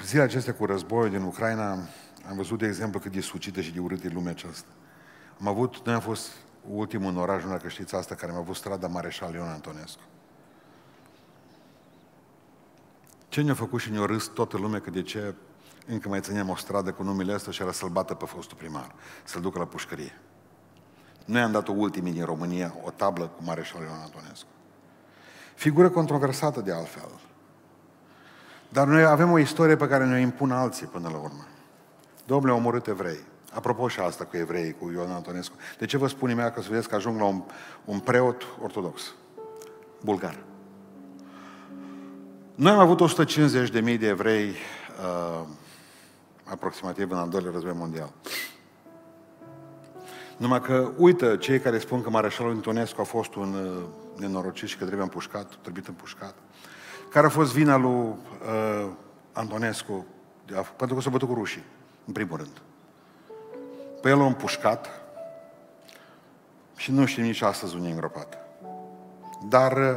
[0.05, 1.71] zilele acestea cu războiul din Ucraina,
[2.29, 4.69] am văzut, de exemplu, cât de sucită și de urât e lumea aceasta.
[5.41, 6.31] Am avut, noi am fost
[6.71, 10.03] ultimul în oraș, nu dacă știți asta, care am avut strada Mareșal Ion Antonescu.
[13.29, 15.35] Ce ne-a făcut și ne-a râs toată lumea că de ce
[15.87, 18.95] încă mai țineam o stradă cu numele ăsta și era să-l bată pe fostul primar,
[19.25, 20.21] să-l ducă la pușcărie.
[21.25, 24.49] Noi am dat-o ultimii din România, o tablă cu Mareșal Ion Antonescu.
[25.55, 27.09] Figură controversată de altfel.
[28.69, 31.47] Dar noi avem o istorie pe care ne-o impun alții până la urmă.
[32.27, 33.19] Domnule, au omorât evrei.
[33.53, 35.55] Apropo și asta cu evrei, cu Ion Antonescu.
[35.79, 37.43] De ce vă spune mea că să vedeți că ajung la un,
[37.85, 39.15] un preot ortodox?
[40.05, 40.39] Bulgar.
[42.55, 45.47] Noi am avut 150.000 de evrei uh,
[46.45, 48.13] aproximativ în al doilea război mondial.
[50.41, 53.83] Numai că, uită, cei care spun că Mareșalul Antonescu a fost un uh,
[54.17, 56.35] nenorocit și că trebuie împușcat, trebuie împușcat.
[57.11, 58.89] Care a fost vina lui uh,
[59.33, 60.07] Antonescu?
[60.77, 61.63] Pentru că s-a bătut cu rușii,
[62.05, 62.63] în primul rând.
[64.03, 64.89] Pe el l-a împușcat
[66.77, 68.39] și nu știm nici astăzi unde e îngropat.
[69.49, 69.97] Dar uh,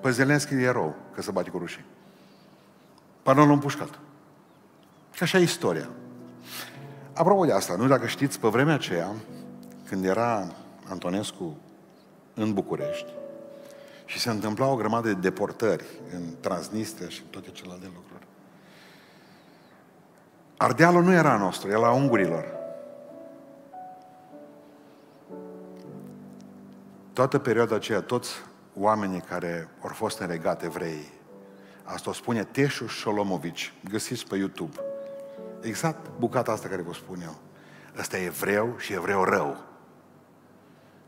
[0.00, 1.84] pe Zelenski e rău că se bate cu rușii.
[3.22, 3.90] Până l-a împușcat.
[5.16, 5.88] Că așa e istoria.
[7.12, 9.14] Apropo de asta, nu dacă știți, pe vremea aceea,
[9.88, 10.52] când era
[10.88, 11.56] Antonescu
[12.34, 13.12] în București
[14.04, 15.84] și se întâmpla o grămadă de deportări
[16.14, 18.26] în Transnistria și toate celelalte lucruri.
[20.56, 22.44] Ardealul nu era nostru, era a ungurilor.
[27.12, 28.30] Toată perioada aceea, toți
[28.74, 31.12] oamenii care au fost în regat evrei,
[31.82, 34.76] asta o spune Teșu Șolomovici, găsiți pe YouTube.
[35.60, 37.34] Exact bucata asta care vă spun eu.
[37.98, 39.56] Ăsta e evreu și evreu rău.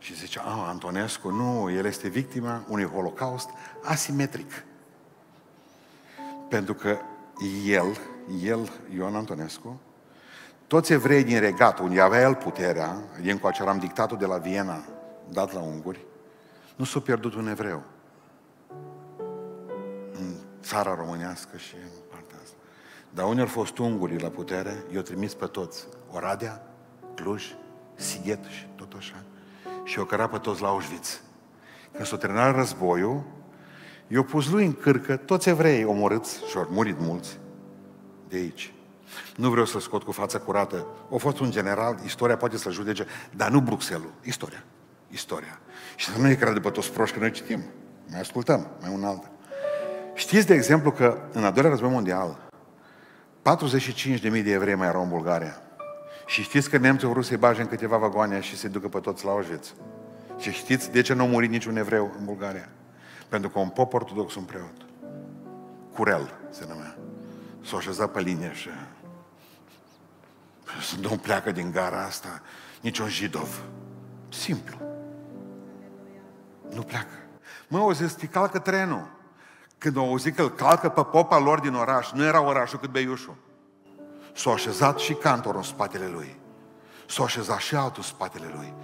[0.00, 3.48] Și zice, a, Antonescu, nu, el este victima unui holocaust
[3.82, 4.64] asimetric.
[6.48, 6.98] Pentru că
[7.66, 7.98] el,
[8.42, 9.80] el, Ioan Antonescu,
[10.66, 14.84] toți evrei din regat, unde avea el puterea, din coace eram dictatul de la Viena,
[15.28, 16.04] dat la unguri,
[16.76, 17.82] nu s-a pierdut un evreu
[20.12, 22.56] în țara românească și în partea asta.
[23.10, 25.86] Dar unde au fost ungurii la putere, i-au trimis pe toți.
[26.12, 26.62] Oradea,
[27.14, 27.54] Cluj,
[27.94, 29.24] Sighet și tot așa
[29.90, 31.20] și o căra pe toți la Auschwitz.
[31.92, 33.22] Când s-a terminat războiul,
[34.06, 37.38] i-au pus lui în cârcă toți evrei omorâți și au murit mulți
[38.28, 38.72] de aici.
[39.36, 40.86] Nu vreau să scot cu fața curată.
[41.12, 44.64] A fost un general, istoria poate să judece, dar nu Bruxelles, istoria.
[45.08, 45.58] Istoria.
[45.96, 47.62] Și să nu e crede pe toți proști că noi citim.
[48.10, 49.30] Mai ascultăm, mai un alt.
[50.14, 52.38] Știți, de exemplu, că în al doilea război mondial,
[54.20, 55.62] 45.000 de evrei mai erau în Bulgaria.
[56.30, 58.98] Și știți că nemții au vrut să-i bage în câteva vagoane și să-i ducă pe
[58.98, 59.74] toți la Auschwitz.
[60.38, 62.68] Și știți de ce nu a murit niciun evreu în Bulgaria?
[63.28, 64.74] Pentru că un pop ortodox, un preot,
[65.94, 66.96] Curel se numea,
[67.64, 68.68] s-a așezat pe linie și
[70.82, 72.42] să nu pleacă din gara asta
[72.80, 73.62] niciun jidov.
[74.28, 74.76] Simplu.
[76.74, 77.14] Nu pleacă.
[77.68, 79.10] Mă, o zis, calcă trenul.
[79.78, 82.90] Când au auzit că îl calcă pe popa lor din oraș, nu era orașul cât
[82.90, 83.48] Beiușul.
[84.34, 86.38] S-a așezat și cantorul în spatele lui.
[87.08, 88.74] S-a așezat și altul în spatele lui.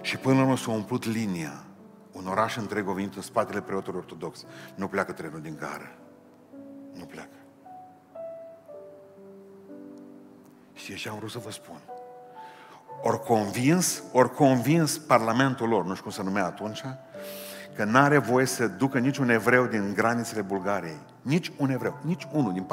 [0.00, 1.64] Și până la urmă s-a umplut linia.
[2.12, 4.44] Un oraș întreg a venit în spatele preotului ortodox.
[4.74, 5.94] Nu pleacă trenul din gară.
[6.92, 7.36] Nu pleacă.
[10.72, 11.80] Și ce am vrut să vă spun?
[13.02, 16.82] Ori convins, ori convins Parlamentul lor, nu știu cum se numea atunci,
[17.76, 21.00] că n-are voie să ducă niciun evreu din granițele Bulgariei.
[21.22, 22.66] Nici un evreu, nici unul din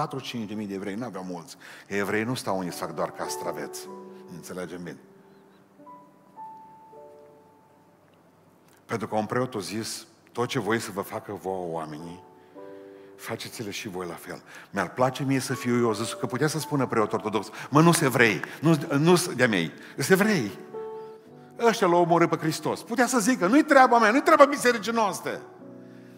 [0.60, 1.58] 45.000 de evrei, n-aveau mulți.
[1.88, 3.88] Că evrei nu stau unii să fac doar castraveți.
[4.36, 4.98] Înțelegem bine.
[8.86, 12.24] Pentru că un preot a zis, tot ce voi să vă facă vouă oamenii,
[13.16, 14.42] faceți-le și voi la fel.
[14.70, 17.92] Mi-ar place mie să fiu eu, zis că putea să spună preot ortodox, mă, nu
[17.92, 20.52] se evrei, nu, nu de mei, sunt evrei.
[21.66, 22.84] Ăștia l-au omorât pe Hristos.
[22.84, 25.42] Putea să zică, nu-i treaba mea, nu-i treaba bisericii noastre.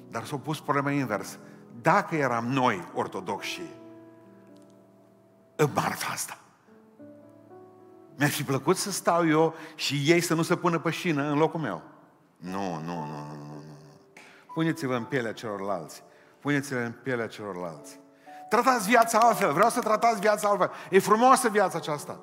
[0.10, 1.38] Dar s-au pus problema invers.
[1.82, 3.62] Dacă eram noi ortodoxi
[5.56, 6.38] în marfa asta,
[8.16, 11.38] mi-ar fi plăcut să stau eu și ei să nu se pună pe șină în
[11.38, 11.82] locul meu.
[12.38, 13.64] Nu, nu, nu, nu, nu.
[13.66, 13.78] nu.
[14.54, 16.04] Puneți-vă în pielea celorlalți.
[16.40, 18.00] Puneți-vă în pielea celorlalți.
[18.50, 19.54] Tratați viața altfel.
[19.54, 20.72] Vreau să tratați viața altfel.
[20.90, 22.20] E frumoasă viața aceasta.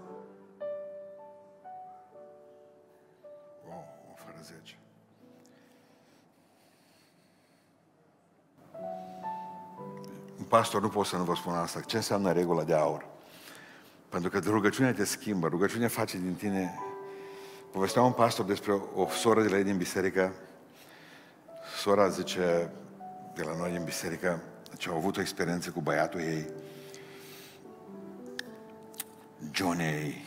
[10.49, 11.81] Pastor, nu pot să nu vă spun asta.
[11.81, 13.07] Ce înseamnă regula de aur?
[14.09, 16.79] Pentru că rugăciunea te schimbă, rugăciunea face din tine...
[17.73, 20.33] Povestea un pastor despre o, o soră de la ei din biserică.
[21.81, 22.71] Sora zice,
[23.35, 24.43] de la noi din biserică,
[24.77, 26.47] ce au avut o experiență cu băiatul ei,
[29.53, 30.25] Johnny,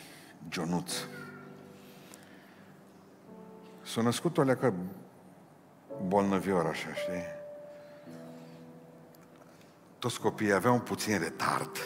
[0.49, 0.93] Jonuț.
[3.81, 4.73] S-a născut o leacă
[6.07, 7.40] bolnăvior, așa, știi?
[10.01, 11.77] Toți copiii aveau puțin retard.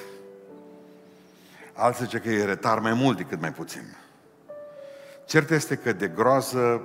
[1.74, 3.98] Alții zice că e retard mai mult decât mai puțin.
[5.26, 6.82] Cert este că de groază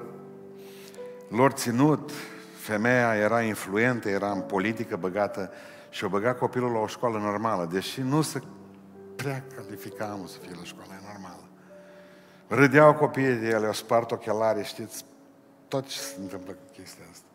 [1.28, 2.10] lor ținut,
[2.56, 5.50] femeia era influentă, era în politică băgată
[5.90, 8.42] și o băga copilul la o școală normală, deși nu se
[9.16, 11.44] prea califica să fie la școala normală.
[12.48, 15.04] Râdeau copiii de ele, o spart ochelarii, știți,
[15.68, 17.29] tot ce se întâmplă cu chestia asta.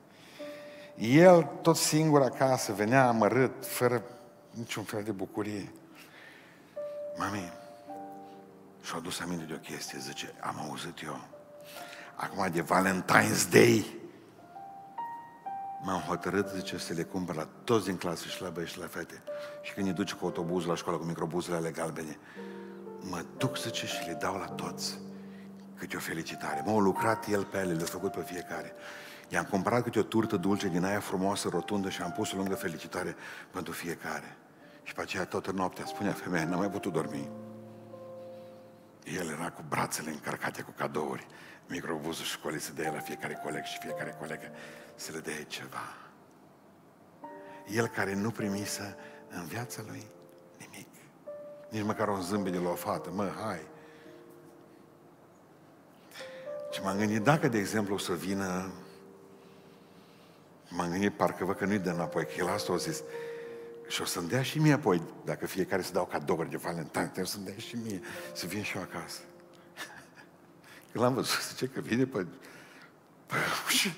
[0.97, 4.03] El tot singur acasă venea amărât, fără
[4.49, 5.71] niciun fel de bucurie.
[7.17, 7.53] Mami,
[8.81, 11.19] și-a adus aminte de o chestie, zice, am auzit eu.
[12.15, 13.85] Acum de Valentine's Day,
[15.83, 18.87] m-am hotărât, zice, să le cumpăr la toți din clasă și la băieți și la
[18.87, 19.21] fete.
[19.61, 22.17] Și când îi duce cu autobuzul la școală, cu microbuzele ale galbene,
[22.99, 24.99] mă duc, zice, și le dau la toți
[25.77, 26.63] câte o felicitare.
[26.65, 28.73] M-au lucrat el pe ele, le-a făcut pe fiecare.
[29.27, 33.15] I-am cumpărat câte o turtă dulce din aia frumoasă, rotundă și am pus-o lângă felicitare
[33.51, 34.37] pentru fiecare.
[34.83, 37.29] Și pe aceea toată noaptea spunea femeia, n-am mai putut dormi.
[39.03, 41.27] El era cu brațele încărcate cu cadouri,
[41.67, 44.51] microbuzul școlii să dea la fiecare coleg și fiecare colegă
[44.95, 45.95] să le dea ceva.
[47.67, 48.95] El care nu primise
[49.29, 50.05] în viața lui
[50.57, 50.87] nimic.
[51.69, 53.09] Nici măcar un zâmbet de la o fată.
[53.11, 53.61] Mă, hai.
[56.71, 58.71] Și m-am gândit, dacă, de exemplu, o să vină
[60.75, 63.03] M-am gândit, parcă văd că nu-i dă înapoi, că el asta a zis.
[63.87, 67.25] Și o să-mi dea și mie apoi, dacă fiecare să dau cadouri de Valentine, trebuie
[67.25, 68.01] să-mi dea și mie,
[68.33, 69.19] să vin și eu acasă.
[70.91, 72.25] Când l-am văzut, zice că vine pe...
[73.67, 73.93] și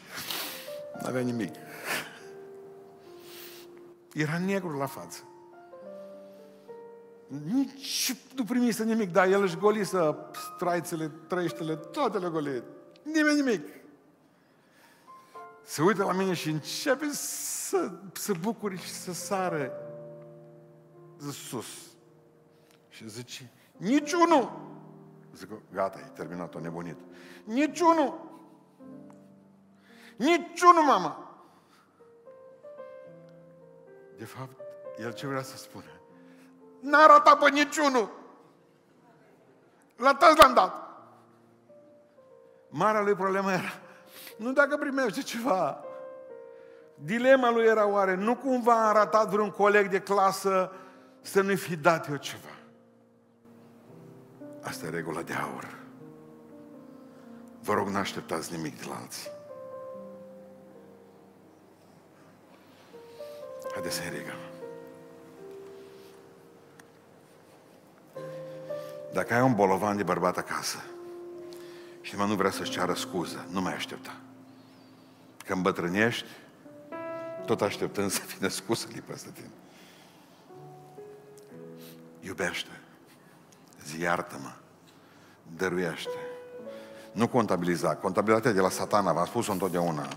[1.02, 1.54] nu avea nimic.
[4.14, 5.24] Era negru la față.
[7.54, 12.64] Nici nu primise nimic, dar el își golisă straițele, trăiștele, toate le golit.
[13.04, 13.77] Nimeni nimic
[15.68, 19.72] se uită la mine și începe să se bucure și să sară
[21.18, 21.68] de sus.
[22.90, 24.52] Și zice, niciunul.
[25.34, 26.98] Zic, gata, e terminat-o nebunit.
[27.44, 28.20] Niciunul.
[30.16, 31.42] Niciunul, mama.
[34.18, 34.60] De fapt,
[35.00, 36.02] el ce vrea să spună?
[36.80, 38.10] N-a ratat pe niciunul.
[39.96, 40.74] La toți l-am dat.
[42.70, 43.82] Marea lui problemă era
[44.38, 45.82] nu dacă primește ceva,
[47.04, 50.72] Dilema lui era oare, nu cumva a ratat vreun coleg de clasă
[51.22, 52.50] să nu-i fi dat eu ceva.
[54.62, 55.78] Asta e regula de aur.
[57.62, 59.30] Vă rog, nu așteptați nimic de la alții.
[63.74, 64.38] Haideți să ne rigăm.
[69.14, 70.78] Dacă ai un bolovan de bărbat acasă
[72.08, 74.16] și mă nu vrea să-și ceară scuză, nu mai aștepta.
[75.38, 76.26] Când îmbătrânești,
[77.46, 79.50] tot așteptând să vină scuză lipă de tine.
[82.20, 82.70] Iubește.
[83.86, 84.52] Zi, iartă-mă.
[85.58, 86.18] Dăruiește.
[87.12, 87.96] Nu contabiliza.
[87.96, 90.08] Contabilitatea de la satana, v-am spus-o întotdeauna.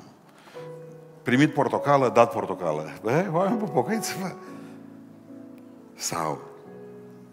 [1.23, 2.93] Primit portocală, dat portocală.
[3.03, 4.33] Bă, oameni, pocăiți-vă.
[5.95, 6.41] Sau,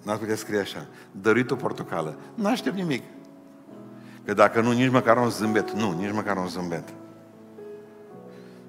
[0.04, 2.18] n-ați putea scrie așa, dăruit o portocală.
[2.36, 3.04] Nu aștept nimic.
[4.28, 5.72] Că dacă nu, nici măcar un zâmbet.
[5.72, 6.94] Nu, nici măcar un zâmbet.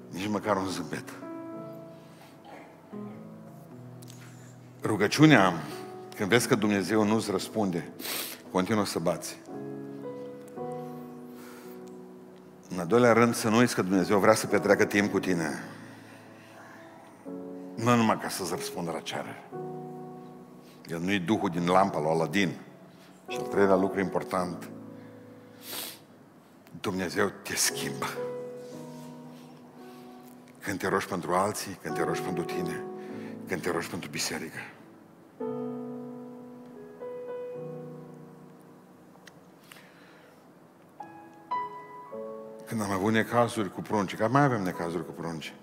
[0.09, 1.03] Nici măcar un zâmbet.
[4.83, 5.53] Rugăciunea,
[6.15, 7.89] când vezi că Dumnezeu nu-ți răspunde,
[8.51, 9.37] continuă să bați.
[12.69, 15.49] În al doilea rând, să nu uiți că Dumnezeu vrea să petreacă timp cu tine.
[17.75, 19.43] Nu numai ca să-ți răspundă la cerere.
[20.87, 22.49] El nu e Duhul din lampa lui Aladin.
[23.27, 24.69] Și al treilea lucru important,
[26.81, 28.05] Dumnezeu te schimbă.
[30.59, 32.83] Când te rogi pentru alții, când te rogi pentru tine,
[33.47, 34.59] când te rogi pentru biserică.
[42.65, 45.53] Când am avut necazuri cu prunci, că mai avem necazuri cu prunci,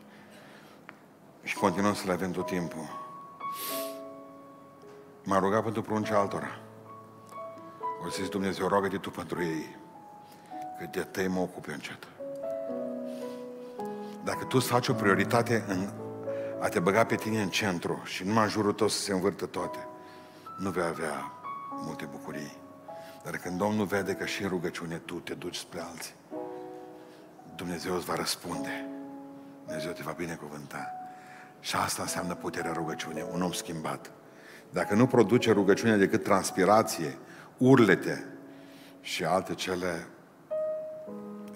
[1.43, 2.89] și continuăm să le avem tot timpul,
[5.25, 6.59] m-a rugat pentru prunci altora.
[8.07, 9.77] O zis Dumnezeu, rogă-te tu pentru ei,
[10.79, 12.07] că de tăi mă ocup eu încet.
[14.25, 15.89] Dacă tu îți faci o prioritate în
[16.61, 19.47] a te băga pe tine în centru și numai în jurul tău să se învârtă
[19.47, 19.79] toate,
[20.59, 21.33] nu vei avea
[21.85, 22.57] multe bucurii.
[23.25, 26.15] Dar când Domnul vede că și în rugăciune tu te duci spre alții,
[27.57, 28.89] Dumnezeu îți va răspunde.
[29.65, 30.91] Dumnezeu te va binecuvânta.
[31.61, 34.11] Și asta înseamnă puterea rugăciunii, un om schimbat.
[34.71, 37.19] Dacă nu produce rugăciunea decât transpirație,
[37.57, 38.27] urlete
[39.01, 40.07] și alte cele,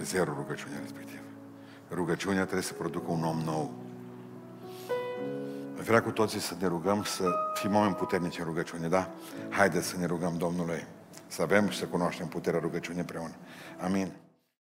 [0.03, 1.23] zero rugăciunea respectivă.
[1.91, 3.71] Rugăciunea trebuie să producă un om nou.
[5.83, 7.25] Vrea cu toții să ne rugăm să
[7.55, 9.11] fim oameni puternici în rugăciune, da?
[9.49, 10.87] Haideți să ne rugăm Domnului,
[11.27, 13.35] să avem și să cunoaștem puterea rugăciunii împreună.
[13.81, 14.13] Amin.